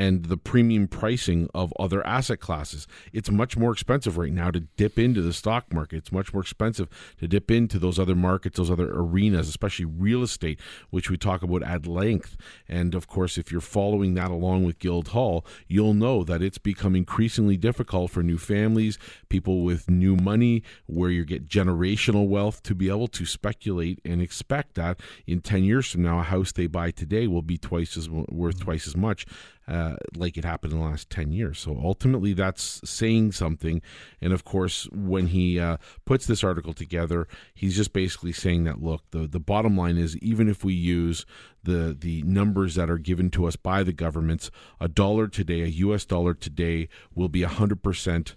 [0.00, 2.86] And the premium pricing of other asset classes.
[3.12, 5.98] It's much more expensive right now to dip into the stock market.
[5.98, 10.22] It's much more expensive to dip into those other markets, those other arenas, especially real
[10.22, 10.58] estate,
[10.88, 12.38] which we talk about at length.
[12.66, 16.96] And of course, if you're following that along with Guildhall, you'll know that it's become
[16.96, 22.74] increasingly difficult for new families, people with new money, where you get generational wealth to
[22.74, 26.66] be able to speculate and expect that in 10 years from now, a house they
[26.66, 29.26] buy today will be twice as worth twice as much
[29.70, 31.60] uh, like it happened in the last 10 years.
[31.60, 33.80] So ultimately, that's saying something.
[34.20, 38.82] And of course, when he uh, puts this article together, he's just basically saying that
[38.82, 41.24] look, the, the bottom line is even if we use
[41.62, 45.66] the, the numbers that are given to us by the governments, a dollar today, a
[45.66, 48.34] US dollar today, will be 100%.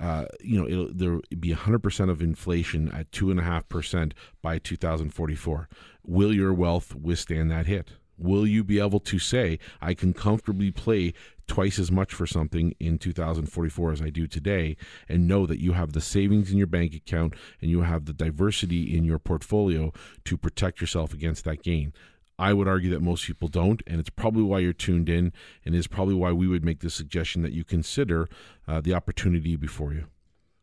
[0.00, 5.68] Uh, you know, it'll, there will be 100% of inflation at 2.5% by 2044.
[6.06, 7.90] Will your wealth withstand that hit?
[8.20, 11.14] Will you be able to say, I can comfortably play
[11.46, 14.76] twice as much for something in 2044 as I do today,
[15.08, 18.12] and know that you have the savings in your bank account and you have the
[18.12, 19.92] diversity in your portfolio
[20.24, 21.92] to protect yourself against that gain?
[22.38, 25.32] I would argue that most people don't, and it's probably why you're tuned in,
[25.64, 28.28] and is probably why we would make the suggestion that you consider
[28.66, 30.06] uh, the opportunity before you.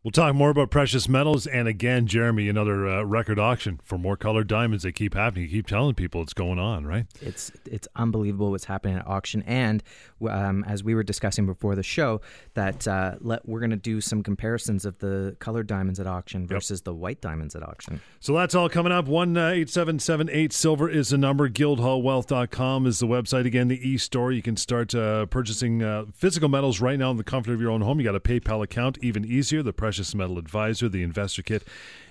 [0.03, 4.15] We'll talk more about precious metals and again, Jeremy, another uh, record auction for more
[4.15, 4.83] colored diamonds.
[4.83, 5.45] They keep happening.
[5.45, 7.07] You keep telling people it's going on, right?
[7.19, 9.43] It's it's unbelievable what's happening at auction.
[9.47, 9.83] And
[10.29, 12.21] um, as we were discussing before the show,
[12.53, 16.47] that uh, let, we're going to do some comparisons of the colored diamonds at auction
[16.47, 16.85] versus yep.
[16.85, 17.99] the white diamonds at auction.
[18.19, 19.07] So that's all coming up.
[19.07, 21.49] One uh, eight seven seven eight silver is the number.
[21.49, 23.45] Guildhallwealth.com is the website.
[23.45, 24.31] Again, the e store.
[24.31, 27.71] You can start uh, purchasing uh, physical metals right now in the comfort of your
[27.71, 27.99] own home.
[27.99, 29.63] You got a PayPal account, even easier.
[29.63, 31.65] The Precious Metal Advisor, the investor kit,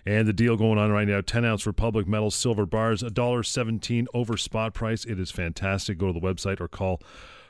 [0.07, 4.39] and the deal going on right now 10 ounce Republic Metal silver bars, $1.17 over
[4.39, 5.05] spot price.
[5.05, 5.99] It is fantastic.
[5.99, 7.03] Go to the website or call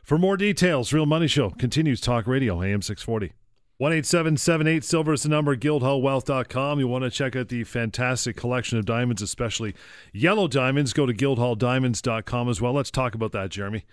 [0.02, 0.92] for more details.
[0.92, 3.34] Real Money Show continues Talk Radio, AM 640.
[3.78, 6.80] 18778 Silver is the number, guildhallwealth.com.
[6.80, 9.76] You want to check out the fantastic collection of diamonds, especially
[10.12, 10.92] yellow diamonds.
[10.92, 12.72] Go to guildhalldiamonds.com as well.
[12.72, 13.84] Let's talk about that, Jeremy.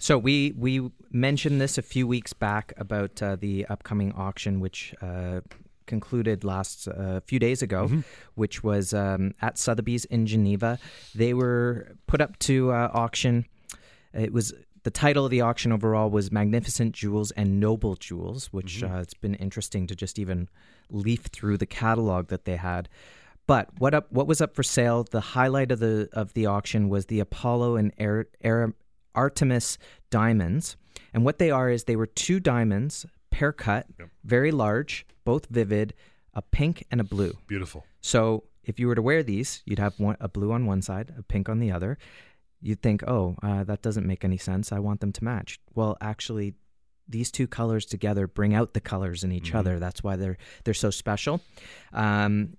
[0.00, 4.94] So we we mentioned this a few weeks back about uh, the upcoming auction, which
[5.02, 5.42] uh,
[5.90, 8.00] concluded last a uh, few days ago, mm-hmm.
[8.34, 10.78] which was um, at Sotheby's in Geneva.
[11.14, 13.44] They were put up to uh, auction.
[14.14, 18.80] It was the title of the auction overall was Magnificent Jewels and Noble Jewels, which
[18.80, 18.94] mm-hmm.
[18.94, 20.48] uh, it's been interesting to just even
[20.88, 22.88] leaf through the catalog that they had.
[23.46, 24.06] But what up?
[24.12, 25.04] What was up for sale?
[25.10, 28.72] The highlight of the of the auction was the Apollo and Air, Air,
[29.14, 29.76] Artemis
[30.10, 30.76] diamonds.
[31.12, 34.08] And what they are is they were two diamonds, pear cut, yep.
[34.24, 35.94] very large, both vivid,
[36.34, 37.36] a pink and a blue.
[37.46, 37.84] Beautiful.
[38.00, 41.14] So if you were to wear these, you'd have one, a blue on one side,
[41.18, 41.98] a pink on the other.
[42.62, 44.70] You'd think, oh, uh, that doesn't make any sense.
[44.70, 45.58] I want them to match.
[45.74, 46.54] Well, actually,
[47.08, 49.58] these two colors together bring out the colors in each mm-hmm.
[49.58, 49.78] other.
[49.78, 51.40] That's why they're they're so special.
[51.92, 52.56] Um,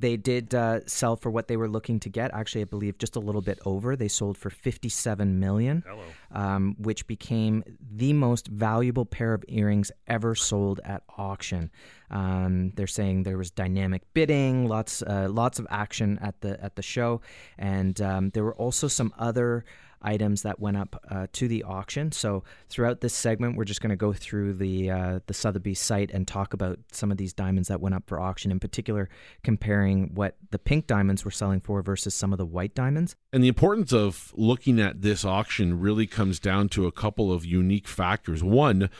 [0.00, 2.32] they did uh, sell for what they were looking to get.
[2.32, 3.96] Actually, I believe just a little bit over.
[3.96, 5.84] They sold for 57 million,
[6.32, 7.62] um, which became
[7.94, 11.70] the most valuable pair of earrings ever sold at auction.
[12.10, 16.76] Um, they're saying there was dynamic bidding, lots, uh, lots of action at the at
[16.76, 17.20] the show,
[17.58, 19.64] and um, there were also some other
[20.02, 22.12] items that went up uh, to the auction.
[22.12, 26.10] So throughout this segment, we're just going to go through the uh, the Sotheby's site
[26.10, 28.50] and talk about some of these diamonds that went up for auction.
[28.50, 29.08] In particular,
[29.42, 33.16] comparing what the pink diamonds were selling for versus some of the white diamonds.
[33.32, 37.44] And the importance of looking at this auction really comes down to a couple of
[37.44, 38.42] unique factors.
[38.42, 38.90] One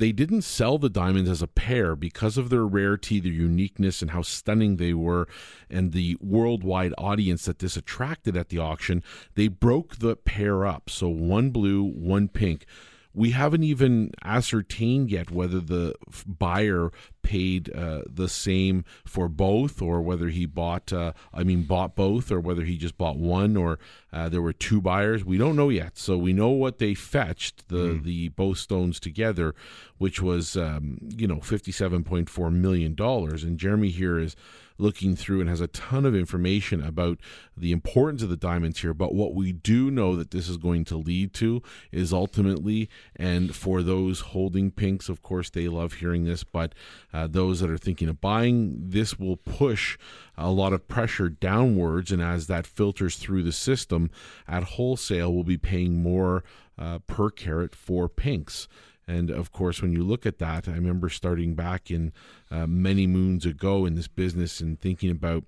[0.00, 4.12] they didn't sell the diamonds as a pair because of their rarity, their uniqueness, and
[4.12, 5.28] how stunning they were,
[5.68, 9.02] and the worldwide audience that this attracted at the auction.
[9.34, 10.88] They broke the pair up.
[10.88, 12.64] So one blue, one pink
[13.12, 15.94] we haven't even ascertained yet whether the
[16.26, 21.94] buyer paid uh, the same for both or whether he bought uh, i mean bought
[21.94, 23.78] both or whether he just bought one or
[24.12, 27.68] uh, there were two buyers we don't know yet so we know what they fetched
[27.68, 28.04] the mm.
[28.04, 29.54] the both stones together
[29.98, 34.36] which was um, you know 57.4 million dollars and jeremy here is
[34.80, 37.18] looking through and has a ton of information about
[37.56, 38.94] the importance of the diamonds here.
[38.94, 43.54] But what we do know that this is going to lead to is ultimately, and
[43.54, 46.74] for those holding pinks, of course, they love hearing this, but
[47.12, 49.98] uh, those that are thinking of buying, this will push
[50.36, 52.12] a lot of pressure downwards.
[52.12, 54.10] And as that filters through the system
[54.46, 56.44] at wholesale, we'll be paying more
[56.78, 58.68] uh, per carat for pinks.
[59.06, 62.12] And of course, when you look at that, I remember starting back in
[62.50, 65.44] uh, many moons ago in this business and thinking about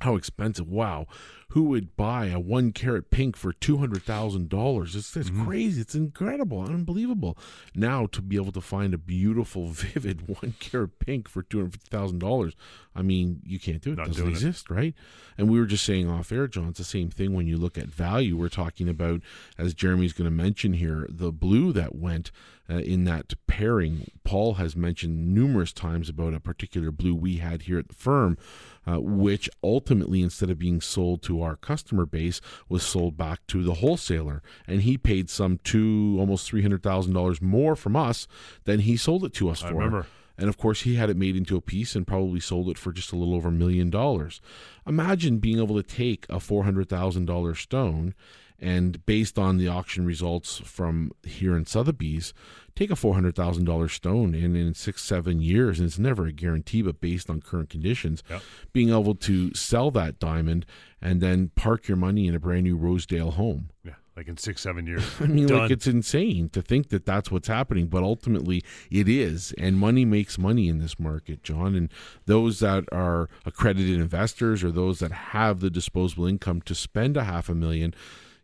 [0.00, 0.68] how expensive.
[0.68, 1.06] Wow,
[1.50, 4.96] who would buy a one carat pink for two hundred thousand dollars?
[4.96, 5.44] It's, it's Mhm.
[5.44, 5.80] crazy.
[5.80, 7.36] It's incredible, unbelievable.
[7.74, 11.72] Now to be able to find a beautiful, vivid one carat pink for two hundred
[11.72, 12.54] fifty thousand dollars,
[12.94, 13.96] I mean, you can't do it.
[13.96, 14.38] Not it doesn't doing it.
[14.38, 14.94] exist, right?
[15.38, 16.68] And we were just saying off air, John.
[16.68, 18.36] It's the same thing when you look at value.
[18.36, 19.20] We're talking about,
[19.58, 22.30] as Jeremy's going to mention here, the blue that went
[22.70, 24.10] uh, in that pairing.
[24.24, 28.38] Paul has mentioned numerous times about a particular blue we had here at the firm,
[28.86, 33.62] uh, which ultimately, instead of being sold to our customer base, was sold back to
[33.62, 38.28] the wholesaler, and he paid some two, almost three hundred thousand dollars more from us
[38.64, 39.74] than he sold it to us I for.
[39.74, 40.06] remember.
[40.38, 42.92] And of course, he had it made into a piece and probably sold it for
[42.92, 44.40] just a little over a million dollars.
[44.86, 48.14] Imagine being able to take a $400,000 stone
[48.60, 52.32] and, based on the auction results from here in Sotheby's,
[52.76, 57.00] take a $400,000 stone and in six, seven years, and it's never a guarantee, but
[57.00, 58.42] based on current conditions, Yep.
[58.72, 60.66] being able to sell that diamond
[61.02, 63.70] and then park your money in a brand new Rosedale home.
[63.84, 65.04] Yeah, like in six, seven years.
[65.20, 65.58] I mean, Done.
[65.58, 69.52] like it's insane to think that that's what's happening, but ultimately it is.
[69.58, 71.74] And money makes money in this market, John.
[71.74, 71.90] And
[72.26, 77.24] those that are accredited investors or those that have the disposable income to spend a
[77.24, 77.94] half a million,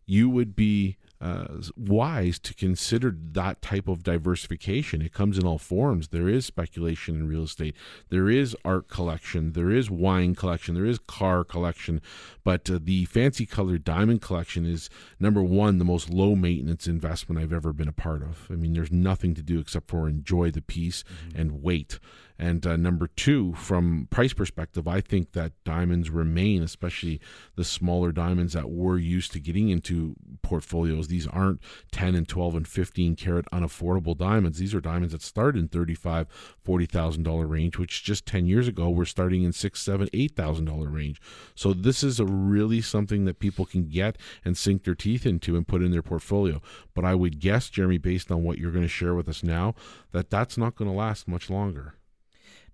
[0.07, 5.01] you would be uh, wise to consider that type of diversification.
[5.01, 6.09] It comes in all forms.
[6.09, 7.75] There is speculation in real estate.
[8.11, 9.53] There is art collection.
[9.53, 10.75] There is wine collection.
[10.75, 12.03] There is car collection.
[12.45, 17.41] But uh, the fancy colored diamond collection is number one, the most low maintenance investment
[17.41, 18.47] I've ever been a part of.
[18.51, 21.03] I mean, there's nothing to do except for enjoy the piece
[21.35, 21.99] and wait.
[22.39, 27.21] And uh, number two, from price perspective, I think that diamonds remain, especially
[27.55, 31.09] the smaller diamonds that we're used to getting into portfolios.
[31.09, 31.61] These aren't
[31.93, 34.59] 10 and 12 and 15 carat unaffordable diamonds.
[34.59, 36.27] These are diamonds that start in 35,
[36.67, 41.21] $40,000 range, which just 10 years ago were starting in six, seven, $8,000 range.
[41.55, 45.57] So this is a really something that people can get and sink their teeth into
[45.57, 46.61] and put in their portfolio.
[46.95, 49.75] But I would guess, Jeremy, based on what you're going to share with us now,
[50.13, 51.95] that that's not going to last much longer.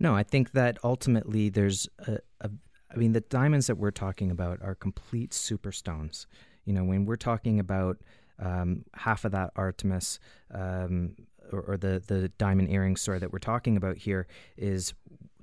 [0.02, 2.50] No, I think that ultimately there's a, a
[2.90, 6.26] I mean, the diamonds that we're talking about are complete superstones.
[6.64, 7.98] You know, when we're talking about
[8.40, 10.18] um, half of that Artemis
[10.52, 11.14] um,
[11.52, 14.92] or, or the the diamond earring, sorry, that we're talking about here is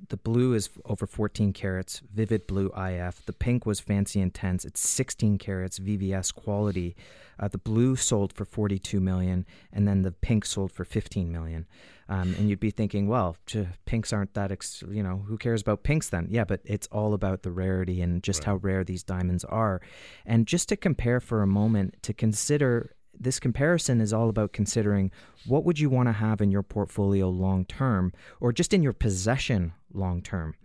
[0.10, 3.26] the blue is over 14 carats, vivid blue IF.
[3.26, 4.66] The pink was fancy intense.
[4.66, 6.96] It's 16 carats, VVS quality.
[7.40, 11.66] Uh, the blue sold for 42 million, and then the pink sold for 15 million.
[12.10, 13.38] Um, and you'd be thinking, well,
[13.86, 16.28] pinks aren't that, ex- you know, who cares about pinks then?
[16.32, 18.46] Yeah, but it's all about the rarity and just Right.
[18.48, 19.80] how rare these diamonds are.
[20.26, 25.12] And just to compare for a moment, to consider this comparison is all about considering
[25.46, 28.94] what would you want to have in your portfolio long term or just in your
[28.94, 30.56] possession long term.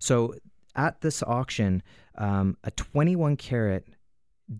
[0.00, 0.34] So
[0.74, 1.82] at this auction,
[2.16, 3.84] um, a 21 carat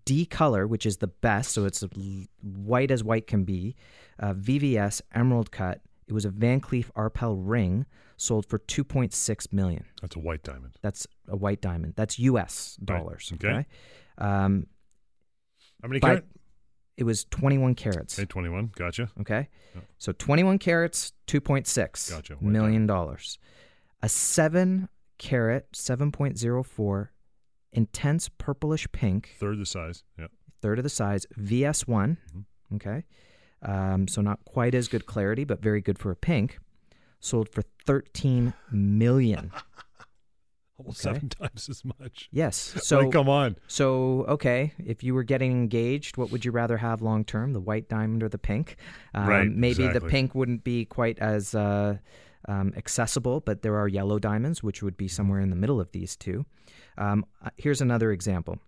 [0.05, 1.83] D color, which is the best, so it's
[2.43, 3.75] white as white can be,
[4.21, 5.81] uh, VVS emerald cut.
[6.09, 7.85] It was a Van Cleef Arpel ring,
[8.17, 9.85] sold for 2.6 million.
[10.01, 10.75] That's a white diamond.
[10.83, 11.93] That's a white diamond.
[11.97, 12.79] That's U.S.
[12.81, 12.99] Right.
[12.99, 13.31] dollars.
[13.35, 13.49] Okay.
[13.49, 13.67] Okay.
[14.17, 14.67] Um,
[15.83, 16.25] How many By- carat?
[16.97, 18.19] it was 21 carats.
[18.19, 18.73] Okay, 21.
[18.75, 19.11] Gotcha.
[19.21, 19.49] Okay.
[19.99, 22.35] So 21 carats, 2.6 Gotcha.
[22.35, 23.39] White million dollars.
[24.03, 27.09] A 7 carat, 7.04
[27.73, 30.03] intense purplish pink, Third the size.
[30.19, 30.29] Yeah.
[30.63, 32.17] third of the size, VS1.
[32.35, 32.45] Mhm.
[32.77, 33.05] Okay.
[33.63, 36.59] Um, so not quite as good clarity, but very good for a pink.
[37.21, 39.51] Sold for 13 million.
[40.79, 41.15] Almost Okay.
[41.17, 42.29] seven times as much.
[42.31, 42.75] Yes.
[42.85, 43.57] So like, come on.
[43.67, 47.61] So, okay, if you were getting engaged, what would you rather have long term, the
[47.61, 48.77] white diamond or the pink?
[49.13, 51.99] Um, Right, Maybe the pink wouldn't be quite as uh,
[52.47, 55.91] um, accessible, but there are yellow diamonds, which would be somewhere in the middle of
[55.91, 56.47] these two.
[56.97, 58.59] Um, uh, here's another example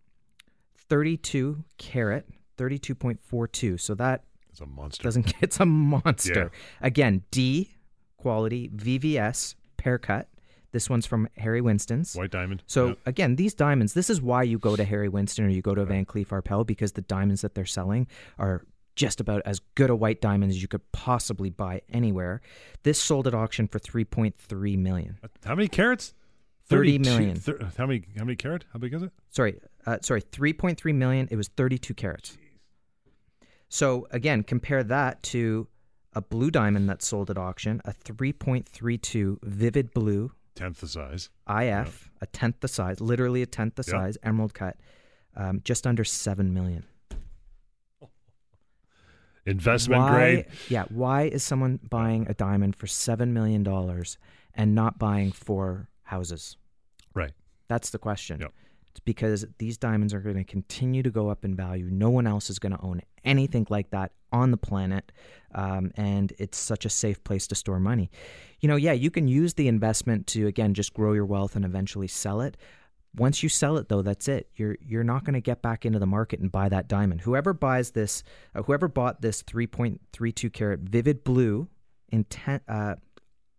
[0.89, 2.27] 32 carat,
[2.59, 3.79] 32.42.
[3.81, 5.03] So that It's a monster.
[5.05, 6.51] doesn't it's a monster.
[6.81, 7.71] Again, D
[8.17, 10.29] quality, VVS, pear cut.
[10.73, 12.15] This one's from Harry Winston's.
[12.15, 12.63] White diamond.
[12.67, 12.95] So Yeah.
[13.07, 15.85] again, these diamonds, this is why you go to Harry Winston or you go to
[15.85, 18.07] Van Cleef Arpels because the diamonds that they're selling
[18.39, 22.41] are just about as good a white diamond as you could possibly buy anywhere.
[22.85, 25.19] This sold at auction for 3.3 million.
[25.45, 26.15] How many carats?
[26.67, 27.37] 30 million.
[27.37, 28.05] thir- how many?
[28.17, 28.65] How many carat?
[28.73, 29.11] How big is it?
[29.31, 31.27] Sorry, uh, sorry, 3.3 million.
[31.33, 32.39] It was 32 carats.
[33.71, 35.69] So again, compare that to
[36.13, 41.31] a blue diamond that sold at auction, a 3.32 vivid blue Tenth the size.
[41.49, 43.93] IF, a tenth the size, literally a tenth the Yeah.
[43.93, 44.77] size, emerald cut,
[45.37, 46.85] um, just under seven million.
[49.47, 50.47] Investment why, grade.
[50.69, 50.85] Yeah.
[50.91, 54.19] Why is someone buying a diamond for seven million dollars
[54.53, 56.57] and not buying four houses?
[57.15, 57.33] Right.
[57.69, 58.41] That's the question.
[58.41, 58.53] Yep.
[58.91, 61.89] It's because these diamonds are going to continue to go up in value.
[61.91, 65.13] No one else is going to own anything like that on the planet.
[65.55, 68.11] Um, and it's such a safe place to store money.
[68.61, 71.65] You know, yeah, you can use the investment to, again, just grow your wealth and
[71.65, 72.57] eventually sell it.
[73.17, 74.49] Once you sell it, though, that's it.
[74.55, 77.23] You're you're not going to get back into the market and buy that diamond.
[77.23, 78.23] Whoever buys this,
[78.55, 81.67] uh, whoever bought this 3.32 carat vivid blue,
[82.11, 82.95] intent, uh,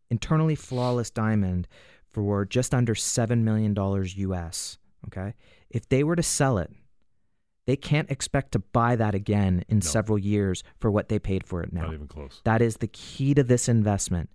[0.10, 1.68] internally flawless diamond
[2.10, 4.78] for just under seven million dollars US.
[5.08, 5.34] Okay,
[5.70, 6.72] if they were to sell it,
[7.66, 9.82] they can't expect to buy that again in no.
[9.82, 11.84] several years for what they paid for it now.
[11.84, 12.42] Not even close.
[12.44, 14.30] That is the key to this investment.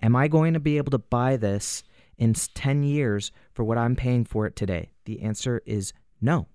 [0.00, 1.84] Am I going to be able to buy this
[2.18, 4.92] in 10 years for what I'm paying for it today?
[5.04, 6.48] The answer is no.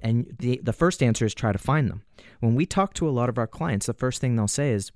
[0.00, 2.02] And the, the first answer is try to find them.
[2.40, 4.90] When we talk to a lot of our clients, the first thing they'll say is,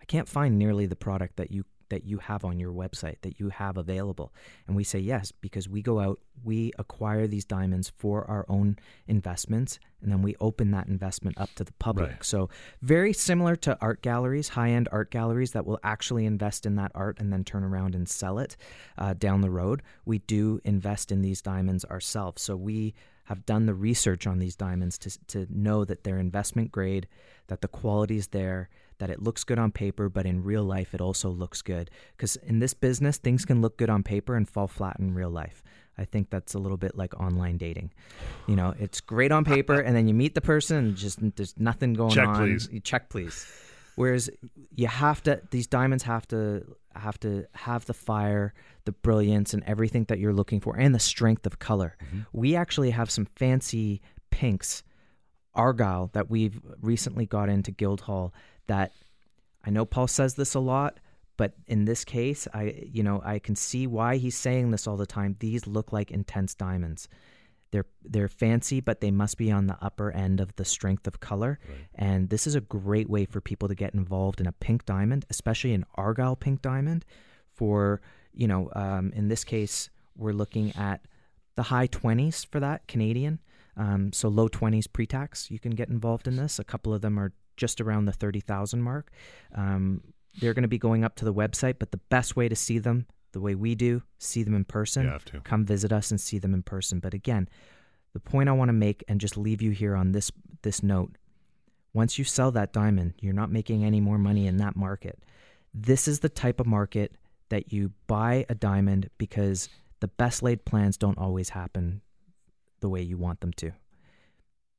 [0.00, 3.38] I can't find nearly the product that you that you have on your website that
[3.38, 4.32] you have available.
[4.66, 8.76] And we say yes because we go out we acquire these diamonds for our own
[9.06, 12.10] investments and then we open that investment up to the public.
[12.10, 12.24] Right.
[12.24, 12.50] so
[12.82, 17.18] very similar to art galleries high-end art galleries that will actually invest in that art
[17.18, 18.56] and then turn around and sell it
[18.98, 19.82] uh, down the road.
[20.04, 22.42] We do invest in these diamonds ourselves.
[22.42, 22.94] So we
[23.26, 27.08] have done the research on these diamonds to, to know that they're investment grade
[27.48, 28.68] that the quality is there
[28.98, 31.90] that it looks good on paper, but in real life, it also looks good.
[32.16, 35.30] Because in this business, things can look good on paper and fall flat in real
[35.30, 35.62] life.
[35.98, 37.92] I think that's a little bit like online dating.
[38.46, 41.54] You know, it's great on paper, and then you meet the person, and just there's
[41.58, 42.36] nothing going check, on.
[42.36, 42.68] Please.
[42.70, 43.46] You check, please.
[43.96, 44.28] Whereas
[44.74, 48.52] you have to, these diamonds have to have to have the fire,
[48.84, 51.96] the brilliance, and everything that you're looking for, and the strength of color.
[52.04, 52.20] Mm-hmm.
[52.32, 54.82] We actually have some fancy pinks,
[55.54, 58.34] argyle that we've recently got into Guildhall
[58.66, 58.92] that
[59.64, 61.00] I know Paul says this a lot,
[61.36, 64.96] but in this case, I you know I can see why he's saying this all
[64.96, 65.36] the time.
[65.38, 67.08] These look like intense diamonds.
[67.72, 71.20] They're they're fancy, but they must be on the upper end of the strength of
[71.20, 71.58] color.
[71.68, 71.78] Right.
[71.96, 75.26] And this is a great way for people to get involved in a pink diamond,
[75.30, 77.04] especially an argyle pink diamond.
[77.54, 78.00] For
[78.32, 81.00] you know, um, in this case, we're looking at
[81.56, 83.40] the high twenties for that Canadian.
[83.76, 85.50] Um, so low twenties pre-tax.
[85.50, 86.58] You can get involved in this.
[86.58, 89.10] A couple of them are just around the 30,000 mark.
[89.54, 90.02] Um,
[90.40, 92.78] they're going to be going up to the website, but the best way to see
[92.78, 95.04] them, the way we do, see them in person.
[95.04, 95.40] You have to.
[95.40, 97.00] Come visit us and see them in person.
[97.00, 97.48] But again,
[98.12, 100.30] the point I want to make and just leave you here on this
[100.62, 101.16] this note.
[101.92, 105.22] Once you sell that diamond, you're not making any more money in that market.
[105.72, 107.16] This is the type of market
[107.48, 109.68] that you buy a diamond because
[110.00, 112.02] the best laid plans don't always happen
[112.80, 113.72] the way you want them to.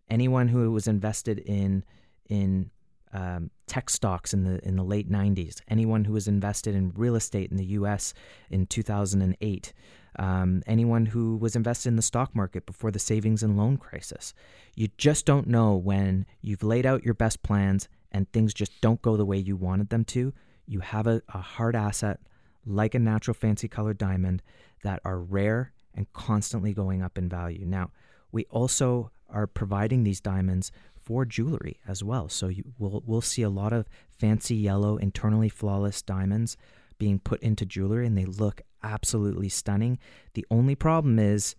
[0.09, 1.83] Anyone who was invested in
[2.29, 2.69] in
[3.13, 5.61] um, tech stocks in the in the late 90s.
[5.67, 8.13] Anyone who was invested in real estate in the U.S.
[8.49, 9.73] in 2008.
[10.19, 14.33] Um, anyone who was invested in the stock market before the savings and loan crisis.
[14.75, 19.01] You just don't know when you've laid out your best plans and things just don't
[19.01, 20.33] go the way you wanted them to.
[20.65, 22.19] You have a, a hard asset
[22.65, 24.41] like a natural fancy colored diamond
[24.83, 27.65] that are rare and constantly going up in value.
[27.65, 27.91] Now,
[28.31, 30.71] we also are providing these diamonds
[31.07, 32.27] for jewelry as well.
[32.27, 36.57] So you, we'll we'll see a lot of fancy yellow, internally flawless diamonds
[36.97, 39.99] being put into jewelry, and they look absolutely stunning.
[40.33, 41.55] The only problem is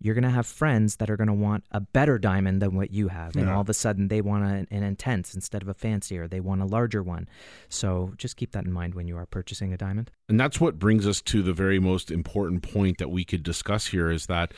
[0.00, 2.92] you're going to have friends that are going to want a better diamond than what
[2.92, 3.34] you have.
[3.34, 3.54] And yeah.
[3.54, 6.28] all of a sudden they want an intense instead of a fancier.
[6.28, 7.28] They want a larger one.
[7.68, 10.10] So just keep that in mind when you are purchasing a diamond.
[10.28, 13.88] And that's what brings us to the very most important point that we could discuss
[13.88, 14.52] here is that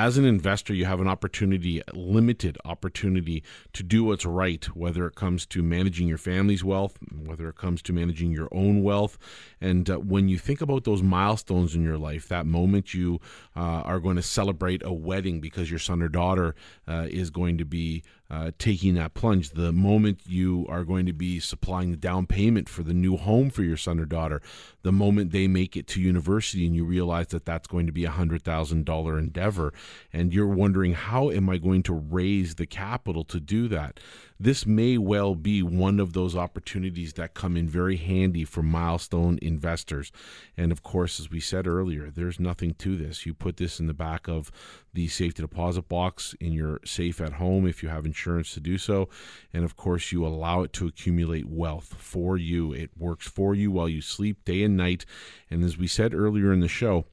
[0.00, 3.42] as an investor, you have an opportunity, limited opportunity
[3.74, 7.82] to do what's right, whether it comes to managing your family's wealth, whether it comes
[7.82, 9.18] to managing your own wealth.
[9.60, 13.20] And uh, when you think about those milestones in your life, that moment you
[13.54, 16.54] uh, are going to celebrate a wedding because your son or daughter
[16.88, 21.12] uh, is going to be uh, taking that plunge, the moment you are going to
[21.12, 24.40] be supplying the down payment for the new home for your son or daughter,
[24.82, 28.04] the moment they make it to university and you realize that that's going to be
[28.04, 29.72] a hundred thousand dollar endeavor,
[30.12, 33.98] and you're wondering how am I going to raise the capital to do that?
[34.40, 39.38] This may well be one of those opportunities that come in very handy for milestone
[39.42, 40.10] investors.
[40.56, 43.26] And of course, as we said earlier, there's nothing to this.
[43.26, 44.50] You put this in the back of
[44.94, 48.78] the safety deposit box in your safe at home if you have insurance to do
[48.78, 49.10] so.
[49.52, 52.72] And of course, you allow it to accumulate wealth for you.
[52.72, 55.04] It works for you while you sleep day and night.
[55.50, 57.04] And as we said earlier in the show,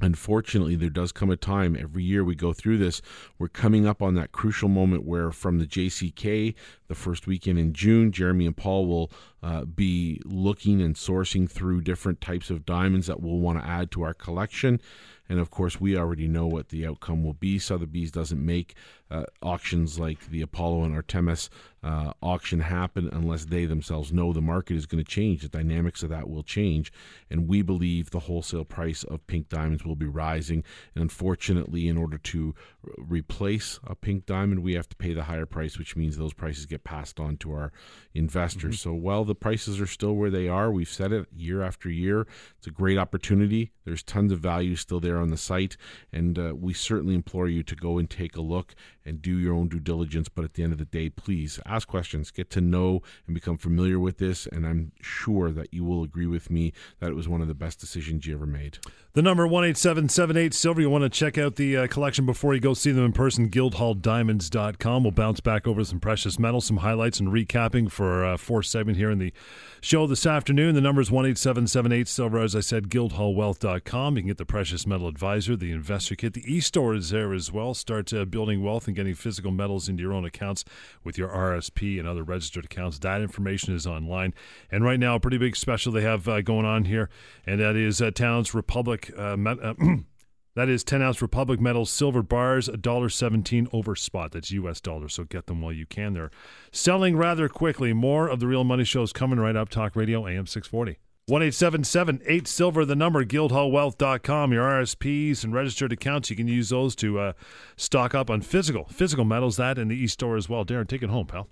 [0.00, 3.02] Unfortunately, there does come a time every year we go through this.
[3.36, 6.54] We're coming up on that crucial moment where, from the JCK,
[6.86, 9.10] the first weekend in June, Jeremy and Paul will
[9.42, 13.90] uh, be looking and sourcing through different types of diamonds that we'll want to add
[13.92, 14.80] to our collection.
[15.28, 17.58] And of course, we already know what the outcome will be.
[17.58, 18.76] Sotheby's doesn't make
[19.10, 21.50] uh, auctions like the Apollo and Artemis
[21.82, 25.42] uh, auction happen unless they themselves know the market is going to change.
[25.42, 26.92] The dynamics of that will change.
[27.30, 30.64] And we believe the wholesale price of pink diamonds will be rising.
[30.94, 32.54] And unfortunately, in order to
[32.96, 36.66] replace a pink diamond, we have to pay the higher price, which means those prices
[36.66, 37.72] get passed on to our
[38.14, 38.76] investors.
[38.76, 38.90] Mm-hmm.
[38.90, 42.26] So while the prices are still where they are, we've said it year after year,
[42.58, 43.72] it's a great opportunity.
[43.84, 45.76] There's tons of value still there on the site.
[46.12, 48.74] And uh, we certainly implore you to go and take a look
[49.08, 50.28] and do your own due diligence.
[50.28, 53.58] But at the end of the day, please ask questions, get to know and become
[53.58, 54.46] familiar with this.
[54.46, 57.54] And I'm sure that you will agree with me that it was one of the
[57.54, 58.78] best decisions you ever made.
[59.14, 60.80] The number 18778 Silver.
[60.80, 63.48] You want to check out the uh, collection before you go see them in person,
[63.48, 65.02] guildhalldiamonds.com.
[65.02, 68.96] We'll bounce back over some precious metals, some highlights, and recapping for uh, fourth segment
[68.96, 69.32] here in the
[69.80, 70.74] show this afternoon.
[70.74, 72.38] The number is 18778 Silver.
[72.38, 74.16] As I said, guildhallwealth.com.
[74.16, 76.34] You can get the precious metal advisor, the investor kit.
[76.34, 77.74] The e store is there as well.
[77.74, 80.64] Start uh, building wealth and getting physical metals into your own accounts
[81.04, 82.98] with your RSP and other registered accounts.
[82.98, 84.34] That information is online.
[84.72, 87.08] And right now, a pretty big special they have uh, going on here,
[87.46, 89.12] and that is uh, Talents Republic.
[89.16, 89.74] Uh, met, uh,
[90.56, 94.32] that is 10 ounce Republic metals silver bars, $1.17 over spot.
[94.32, 96.14] That's US dollars, so get them while you can.
[96.14, 96.32] They're
[96.72, 97.92] selling rather quickly.
[97.92, 99.68] More of the Real Money Show is coming right up.
[99.68, 100.98] Talk Radio AM 640.
[101.28, 106.30] 1-877-8 silver the number guildhallwealth.com your RSPs and registered accounts.
[106.30, 107.32] You can use those to uh,
[107.76, 110.64] stock up on physical physical metals that in the e-store as well.
[110.64, 111.48] Darren take it home pal.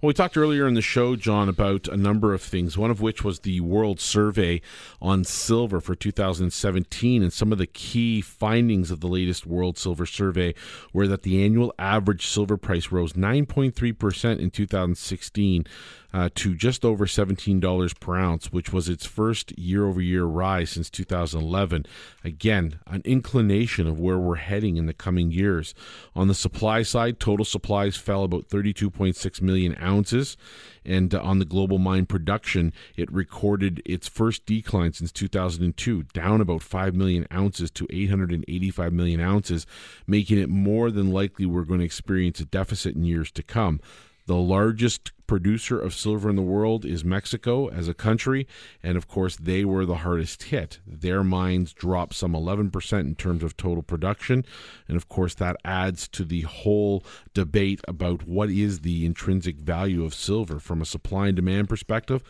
[0.00, 3.02] Well we talked earlier in the show John about a number of things one of
[3.02, 4.62] which was the world survey
[5.02, 10.06] on silver for 2017 and some of the key findings of the latest world silver
[10.06, 10.54] survey
[10.94, 15.66] were that the annual average silver price rose 9.3% in 2016
[16.12, 20.70] uh, to just over $17 per ounce, which was its first year over year rise
[20.70, 21.84] since 2011.
[22.24, 25.74] Again, an inclination of where we're heading in the coming years.
[26.16, 30.36] On the supply side, total supplies fell about 32.6 million ounces.
[30.84, 36.40] And uh, on the global mine production, it recorded its first decline since 2002, down
[36.40, 39.66] about 5 million ounces to 885 million ounces,
[40.06, 43.80] making it more than likely we're going to experience a deficit in years to come.
[44.28, 48.46] The largest producer of silver in the world is Mexico as a country,
[48.82, 50.80] and of course, they were the hardest hit.
[50.86, 54.44] Their mines dropped some 11% in terms of total production,
[54.86, 57.02] and of course, that adds to the whole
[57.32, 62.22] debate about what is the intrinsic value of silver from a supply and demand perspective.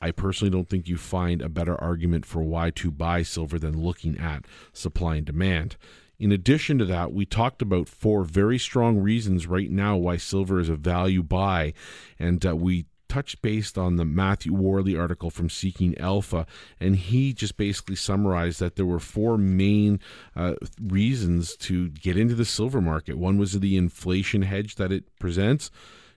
[0.00, 3.82] I personally don't think you find a better argument for why to buy silver than
[3.82, 5.76] looking at supply and demand.
[6.18, 10.60] In addition to that, we talked about four very strong reasons right now why silver
[10.60, 11.72] is a value buy,
[12.18, 16.46] and uh, we touched based on the Matthew Worley article from Seeking Alpha,
[16.80, 20.00] and he just basically summarized that there were four main
[20.34, 23.16] uh, reasons to get into the silver market.
[23.16, 25.70] One was the inflation hedge that it presents.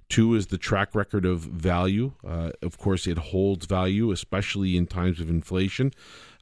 [0.10, 2.14] Two is the track record of value.
[2.26, 5.92] Uh, of course, it holds value, especially in times of inflation.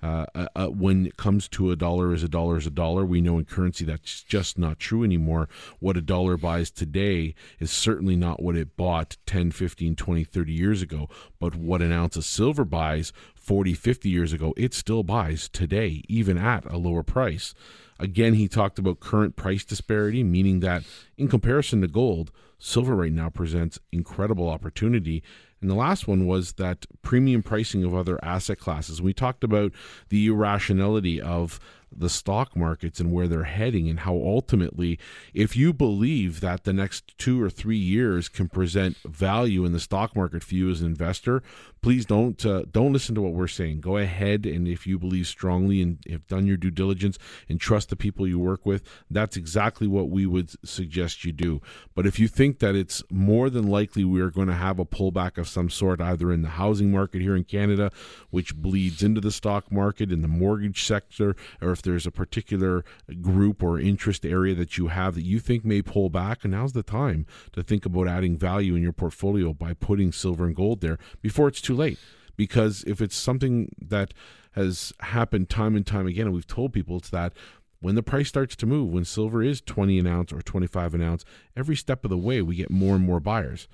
[0.03, 3.03] Uh, uh, uh, when it comes to a dollar is a dollar is a dollar,
[3.03, 5.49] we know in currency that's just not true anymore.
[5.79, 10.53] What a dollar buys today is certainly not what it bought 10, 15, 20, 30
[10.53, 11.09] years ago.
[11.39, 13.13] But what an ounce of silver buys
[13.45, 17.53] 40, 50 years ago, it still buys today, even at a lower price.
[17.99, 20.83] Again, he talked about current price disparity, meaning that
[21.15, 25.21] in comparison to gold, silver right now presents incredible opportunity
[25.65, 29.01] and the last one was that premium pricing of other asset classes.
[29.01, 29.71] We talked about
[30.09, 31.59] the irrationality of
[31.95, 34.99] the stock markets and where they're heading and how ultimately
[35.33, 39.79] if you believe that the next 2 or 3 years can present value in the
[39.79, 41.41] stock market for you as an investor
[41.85, 43.79] please don't uh, don't listen to what we're saying.
[43.79, 47.89] Go ahead and if you believe strongly and have done your due diligence and trust
[47.89, 48.81] the people you work with
[49.11, 51.61] that's exactly what we would suggest you do.
[51.93, 54.85] But if you think that it's more than likely we are going to have a
[54.85, 57.91] pullback of some sort either in the housing market here in Canada
[58.31, 62.83] which bleeds into the stock market in the mortgage sector or if there's a particular
[63.21, 66.73] group or interest area that you have that you think may pull back, and now's
[66.73, 70.81] the time to think about adding value in your portfolio by putting silver and gold
[70.81, 71.97] there before it's too late.
[72.35, 74.13] Because if it's something that
[74.51, 77.31] has happened time and time again, and we've told people it's that
[77.79, 81.01] when the price starts to move, when silver is 20 an ounce or 25 an
[81.01, 81.23] ounce,
[81.55, 83.67] every step of the way we get more and more buyers.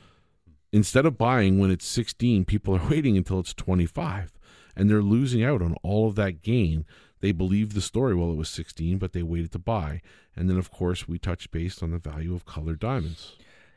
[0.74, 4.34] Instead of buying when it's 16, people are waiting until it's 25
[4.76, 6.86] and they're losing out on all of that gain
[7.22, 10.02] they believed the story while it was 16, but they waited to buy.
[10.36, 13.34] And then, of course, we touched based on the value of colored diamonds.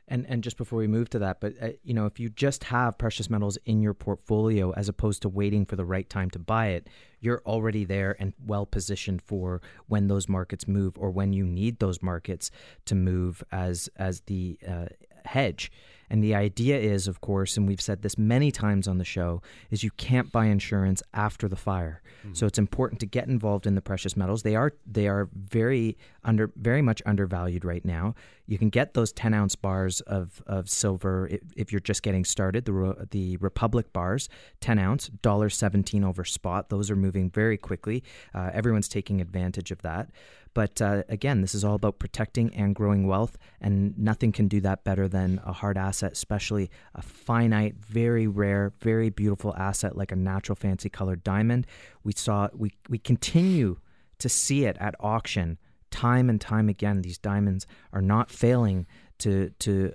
[0.07, 2.65] And and just before we move to that, but uh, you know, if you just
[2.65, 6.39] have precious metals in your portfolio as opposed to waiting for the right time to
[6.39, 6.89] buy it,
[7.21, 11.79] you're already there and well positioned for when those markets move or when you need
[11.79, 12.51] those markets
[12.85, 14.87] to move as as the uh,
[15.25, 15.73] hedge.
[16.11, 19.43] And the idea is, of course, and we've said this many times on the show,
[19.71, 22.03] is you can't buy insurance after the fire.
[22.21, 22.35] Mm-hmm.
[22.35, 24.43] So it's important to get involved in the precious metals.
[24.43, 28.15] They are they are very under very much undervalued right now.
[28.47, 32.25] You can get those 10 ounce bars of, of silver if, if you're just getting
[32.25, 32.65] started.
[32.67, 34.29] The the Republic bars,
[34.61, 36.69] 10 ounce, dollar 17 over spot.
[36.69, 38.03] Those are moving very quickly.
[38.35, 40.11] Uh, everyone's taking advantage of that.
[40.55, 44.61] But uh, again, this is all about protecting and growing wealth, and nothing can do
[44.61, 50.13] that better than a hard asset, especially a finite, very rare, very beautiful asset like
[50.13, 51.67] a natural fancy colored diamond.
[52.05, 53.79] We saw we we continue
[54.19, 55.59] to see it at auction
[55.91, 57.03] time and time again.
[57.03, 58.87] These diamonds are not failing
[59.19, 59.93] to to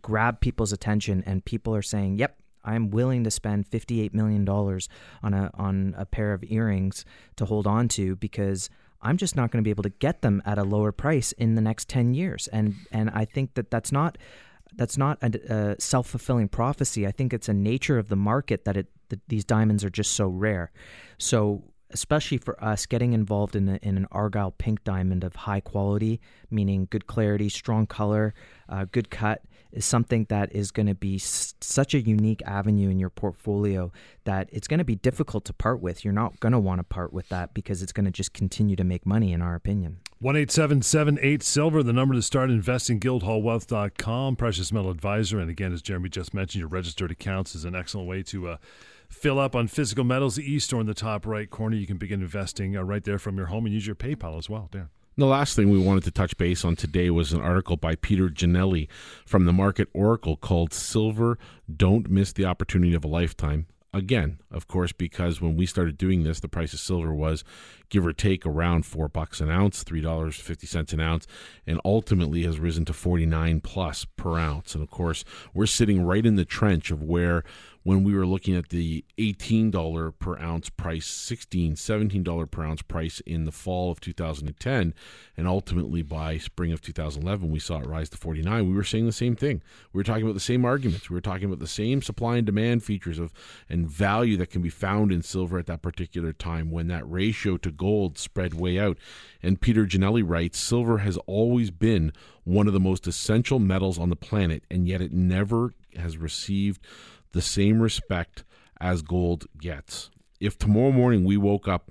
[0.00, 5.34] grab people's attention, and people are saying, "Yep, I'm willing to spend $58 million on
[5.34, 7.04] a on a pair of earrings
[7.36, 8.68] to hold on to because
[9.00, 11.54] I'm just not going to be able to get them at a lower price in
[11.54, 12.48] the next 10 years.
[12.48, 14.18] And and I think that that's not
[14.76, 17.06] that's not a, a self-fulfilling prophecy.
[17.06, 20.12] I think it's a nature of the market that it that these diamonds are just
[20.12, 20.70] so rare.
[21.18, 25.60] So especially for us getting involved in, a, in an argyle pink diamond of high
[25.60, 26.20] quality
[26.50, 28.34] meaning good clarity strong color
[28.68, 29.42] uh, good cut
[29.72, 33.92] is something that is going to be s- such a unique avenue in your portfolio
[34.24, 36.04] that it's going to be difficult to part with.
[36.04, 38.76] You're not going to want to part with that because it's going to just continue
[38.76, 39.98] to make money, in our opinion.
[40.20, 45.38] One eight seven seven eight silver, the number to start investing, guildhallwealth.com, precious metal advisor.
[45.38, 48.56] And again, as Jeremy just mentioned, your registered accounts is an excellent way to uh,
[49.08, 50.36] fill up on physical metals.
[50.36, 53.36] The e-store in the top right corner, you can begin investing uh, right there from
[53.36, 54.68] your home and use your PayPal as well.
[54.72, 54.88] Darren.
[55.18, 58.28] The last thing we wanted to touch base on today was an article by Peter
[58.28, 58.86] Giannelli
[59.26, 61.40] from the Market Oracle called Silver
[61.76, 63.66] Don't Miss the Opportunity of a Lifetime.
[63.92, 67.42] Again, of course, because when we started doing this, the price of silver was
[67.88, 71.26] give or take around four bucks an ounce, three dollars fifty cents an ounce,
[71.66, 74.74] and ultimately has risen to forty nine plus per ounce.
[74.74, 77.42] And of course, we're sitting right in the trench of where
[77.82, 83.20] when we were looking at the $18 per ounce price, $16, $17 per ounce price
[83.20, 84.94] in the fall of 2010,
[85.36, 88.68] and ultimately by spring of 2011, we saw it rise to 49.
[88.68, 89.62] We were saying the same thing.
[89.92, 91.08] We were talking about the same arguments.
[91.08, 93.32] We were talking about the same supply and demand features of
[93.68, 97.56] and value that can be found in silver at that particular time when that ratio
[97.58, 98.98] to gold spread way out.
[99.42, 102.12] And Peter Giannelli writes, silver has always been
[102.44, 106.80] one of the most essential metals on the planet, and yet it never has received
[107.32, 108.44] the same respect
[108.80, 110.10] as gold gets.
[110.40, 111.90] If tomorrow morning we woke up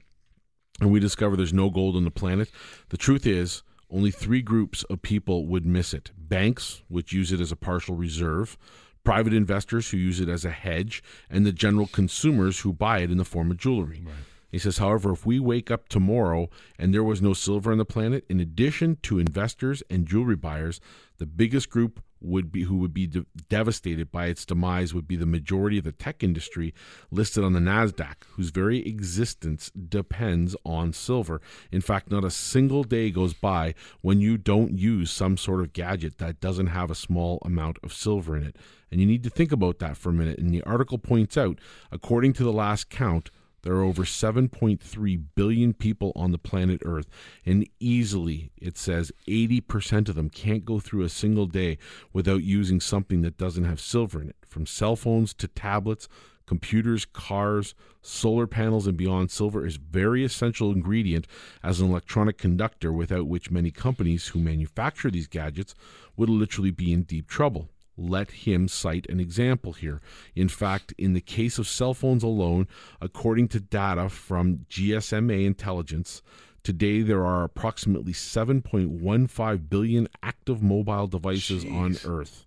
[0.80, 2.50] and we discover there's no gold on the planet,
[2.90, 7.40] the truth is only three groups of people would miss it banks, which use it
[7.40, 8.58] as a partial reserve,
[9.04, 13.12] private investors who use it as a hedge, and the general consumers who buy it
[13.12, 14.02] in the form of jewelry.
[14.06, 14.16] Right.
[14.50, 17.86] He says, however, if we wake up tomorrow and there was no silver on the
[17.86, 20.80] planet, in addition to investors and jewelry buyers,
[21.18, 25.16] the biggest group would be who would be de- devastated by its demise would be
[25.16, 26.74] the majority of the tech industry
[27.12, 31.42] listed on the Nasdaq whose very existence depends on silver.
[31.72, 35.74] In fact not a single day goes by when you don't use some sort of
[35.74, 38.56] gadget that doesn't have a small amount of silver in it.
[38.92, 40.40] And you need to think about that for a minute.
[40.40, 41.60] And the article points out
[41.92, 43.30] according to the last count
[43.64, 47.10] there are over 7.3 billion people on the planet Earth,
[47.46, 51.78] and easily, it says, 80% of them can't go through a single day
[52.14, 54.36] without using something that doesn't have silver in it.
[54.46, 56.08] From cell phones to tablets,
[56.46, 61.28] computers, cars, solar panels, and beyond, silver is a very essential ingredient
[61.64, 65.76] as an electronic conductor without which many companies who manufacture these gadgets
[66.16, 70.02] would literally be in deep trouble let him cite an example here.
[70.36, 72.68] In fact, in the case of cell phones alone,
[73.02, 76.22] according to data from GSMA Intelligence,
[76.64, 81.76] today there are approximately 7.15 billion active mobile devices Jeez.
[81.76, 82.46] on Earth.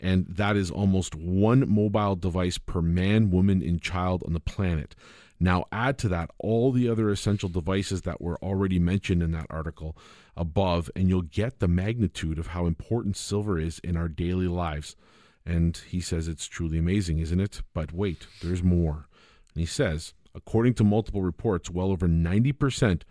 [0.00, 4.94] And that is almost one mobile device per man, woman, and child on the planet.
[5.40, 9.46] Now, add to that all the other essential devices that were already mentioned in that
[9.50, 9.96] article
[10.36, 14.96] above, and you'll get the magnitude of how important silver is in our daily lives.
[15.44, 17.62] And he says it's truly amazing, isn't it?
[17.74, 19.08] But wait, there's more.
[19.54, 23.02] And he says, according to multiple reports, well over 90%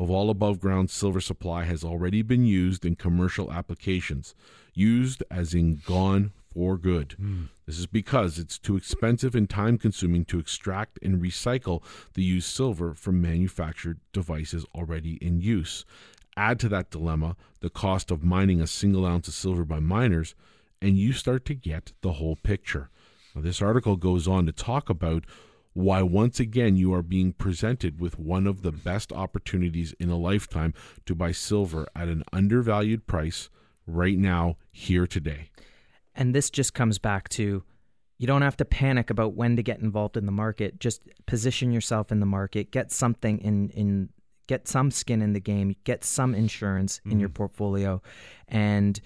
[0.00, 4.34] of all above ground silver supply has already been used in commercial applications,
[4.72, 7.14] used as in gone for good.
[7.20, 7.48] Mm.
[7.66, 11.82] This is because it's too expensive and time consuming to extract and recycle
[12.14, 15.84] the used silver from manufactured devices already in use.
[16.34, 20.34] Add to that dilemma the cost of mining a single ounce of silver by miners,
[20.80, 22.88] and you start to get the whole picture.
[23.34, 25.24] Now, this article goes on to talk about
[25.72, 30.18] why once again you are being presented with one of the best opportunities in a
[30.18, 30.74] lifetime
[31.06, 33.48] to buy silver at an undervalued price
[33.86, 35.50] right now, here today.
[36.14, 37.62] And this just comes back to
[38.18, 40.78] you don't have to panic about when to get involved in the market.
[40.78, 44.10] Just position yourself in the market, get something in in
[44.46, 47.12] get some skin in the game, get some insurance mm-hmm.
[47.12, 47.36] in your mm-hmm.
[47.36, 48.02] portfolio
[48.48, 49.00] and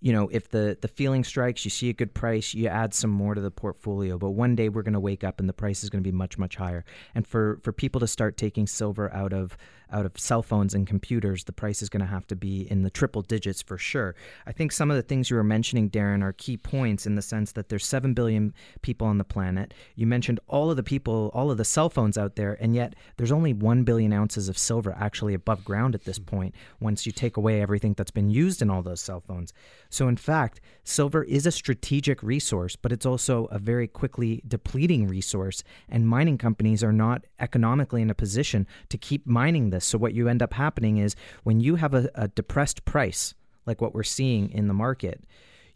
[0.00, 3.10] you know, if the the feeling strikes, you see a good price, you add some
[3.10, 4.18] more to the portfolio.
[4.18, 6.16] But one day we're going to wake up and the price is going to be
[6.16, 6.84] much much higher.
[7.14, 9.56] And for for people to start taking silver out of
[9.92, 12.82] out of cell phones and computers, the price is going to have to be in
[12.82, 14.14] the triple digits for sure.
[14.46, 17.22] I think some of the things you were mentioning, Darren, are key points in the
[17.22, 19.74] sense that there's seven billion people on the planet.
[19.94, 22.94] You mentioned all of the people, all of the cell phones out there, and yet
[23.16, 26.26] there's only one billion ounces of silver actually above ground at this mm.
[26.26, 26.54] point.
[26.80, 29.52] Once you take away everything that's been used in all those cell phones.
[29.88, 35.08] So, in fact, silver is a strategic resource, but it's also a very quickly depleting
[35.08, 39.79] resource, and mining companies are not economically in a position to keep mining this.
[39.84, 43.34] So, what you end up happening is when you have a, a depressed price,
[43.66, 45.24] like what we're seeing in the market,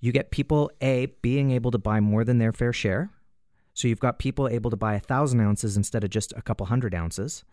[0.01, 3.11] you get people, A, being able to buy more than their fair share.
[3.75, 6.67] So, you've got people able to buy a thousand ounces instead of just a couple
[6.67, 7.45] hundred ounces.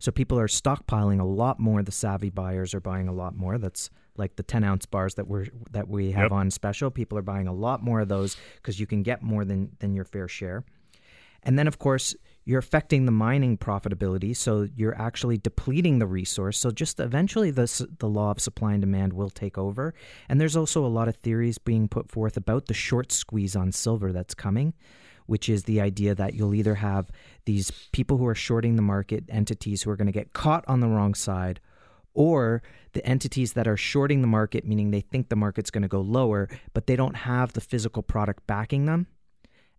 [0.00, 1.82] So people are stockpiling a lot more.
[1.82, 3.58] The savvy buyers are buying a lot more.
[3.58, 6.32] That's like the 10 ounce bars that we're that we have yep.
[6.32, 6.90] on special.
[6.90, 9.94] People are buying a lot more of those because you can get more than than
[9.94, 10.64] your fair share.
[11.42, 12.16] And then of course
[12.50, 16.58] you're affecting the mining profitability, so you're actually depleting the resource.
[16.58, 19.94] So just eventually, the the law of supply and demand will take over.
[20.28, 23.70] And there's also a lot of theories being put forth about the short squeeze on
[23.70, 24.74] silver that's coming
[25.26, 27.08] which is the idea that you'll either have
[27.44, 30.80] these people who are shorting the market, entities who are going to get caught on
[30.80, 31.60] the wrong side,
[32.14, 35.88] or the entities that are shorting the market, meaning they think the market's going to
[35.88, 39.06] go lower, but they don't have the physical product backing them.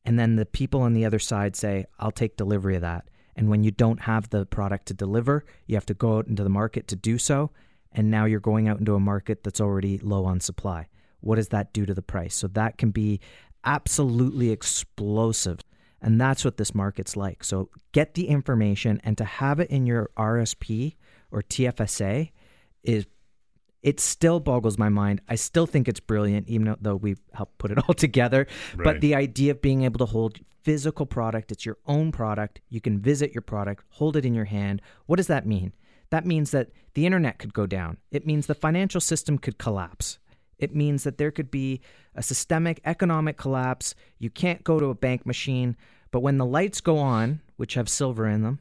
[0.05, 3.07] And then the people on the other side say, I'll take delivery of that.
[3.35, 6.43] And when you don't have the product to deliver, you have to go out into
[6.43, 7.51] the market to do so.
[7.91, 10.87] And now you're going out into a market that's already low on supply.
[11.19, 12.35] What does that do to the price?
[12.35, 13.19] So that can be
[13.63, 15.59] absolutely explosive.
[16.01, 17.43] And that's what this market's like.
[17.43, 20.95] So get the information and to have it in your RSP
[21.31, 22.31] or TFSA
[22.83, 23.05] is
[23.83, 25.21] it still boggles my mind.
[25.27, 28.47] I still think it's brilliant, even though we helped put it all together.
[28.75, 28.83] Right.
[28.83, 32.61] But the idea of being able to hold physical product, it's your own product.
[32.69, 34.81] You can visit your product, hold it in your hand.
[35.07, 35.73] What does that mean?
[36.11, 37.97] That means that the internet could go down.
[38.11, 40.19] It means the financial system could collapse.
[40.59, 41.81] It means that there could be
[42.13, 43.95] a systemic economic collapse.
[44.19, 45.75] You can't go to a bank machine.
[46.11, 48.59] But when the lights go on, which have silver in them,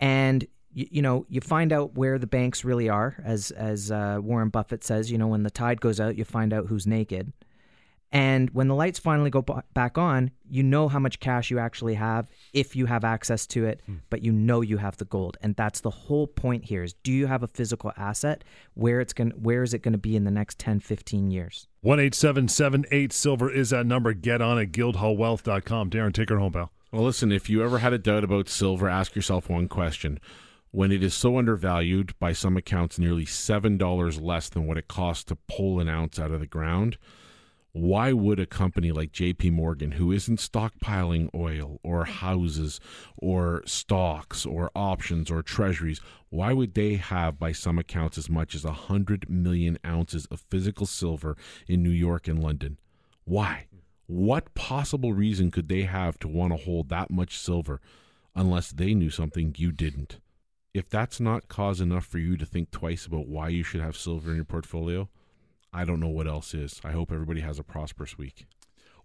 [0.00, 0.46] and
[0.78, 4.48] you, you know you find out where the banks really are, as as uh, Warren
[4.48, 7.32] Buffett says, you know when the tide goes out, you find out who's naked.
[8.10, 11.58] And when the lights finally go b- back on, you know how much cash you
[11.58, 14.00] actually have if you have access to it, mm.
[14.08, 15.36] but you know you have the gold.
[15.42, 18.44] And that's the whole point here is do you have a physical asset?
[18.74, 21.66] Where it's going where is it going to be in the next 10, 15 years?
[21.82, 24.14] 18778 silver is that number.
[24.14, 25.90] Get on at guildhallwealth.com.
[25.90, 26.72] Darren, take her home, pal.
[26.92, 30.18] Well, listen, if you ever had a doubt about silver, ask yourself one question.
[30.70, 35.24] When it is so undervalued, by some accounts nearly $7 less than what it costs
[35.24, 36.98] to pull an ounce out of the ground,
[37.72, 42.80] why would a company like JP Morgan, who isn't stockpiling oil or houses
[43.16, 48.54] or stocks or options or treasuries, why would they have, by some accounts, as much
[48.54, 51.34] as 100 million ounces of physical silver
[51.66, 52.78] in New York and London?
[53.24, 53.68] Why?
[54.06, 57.80] What possible reason could they have to want to hold that much silver
[58.34, 60.18] unless they knew something you didn't?
[60.78, 63.96] If that's not cause enough for you to think twice about why you should have
[63.96, 65.08] silver in your portfolio,
[65.72, 66.80] I don't know what else is.
[66.84, 68.46] I hope everybody has a prosperous week.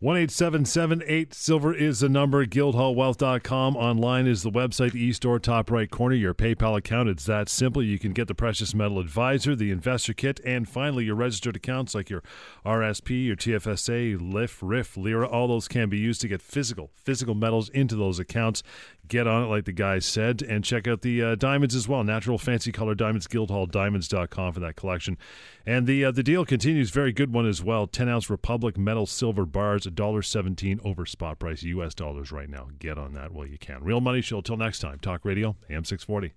[0.04, 2.46] 18778 Silver is the number.
[2.46, 3.78] Guildhallwealth.com.
[3.78, 6.16] Online is the website, the e-store, top right corner.
[6.16, 7.08] Your PayPal account.
[7.08, 7.82] It's that simple.
[7.82, 11.96] You can get the Precious Metal Advisor, the Investor Kit, and finally your registered accounts
[11.96, 12.22] like your
[12.66, 15.26] RSP, your TFSA, LIF, RIF, LIRA.
[15.26, 18.62] All those can be used to get physical, physical metals into those accounts.
[19.08, 22.04] Get on it, like the guy said, and check out the uh, diamonds as well.
[22.04, 25.18] Natural fancy color diamonds, guildhall guildhalldiamonds.com for that collection.
[25.66, 26.90] And the uh, the deal continues.
[26.90, 27.86] Very good one as well.
[27.86, 32.70] 10 ounce Republic metal silver bars $1.17 over spot price US dollars right now.
[32.80, 33.84] Get on that while you can.
[33.84, 34.42] Real Money Show.
[34.42, 35.00] Till next time.
[35.00, 36.32] Talk Radio, AM 640.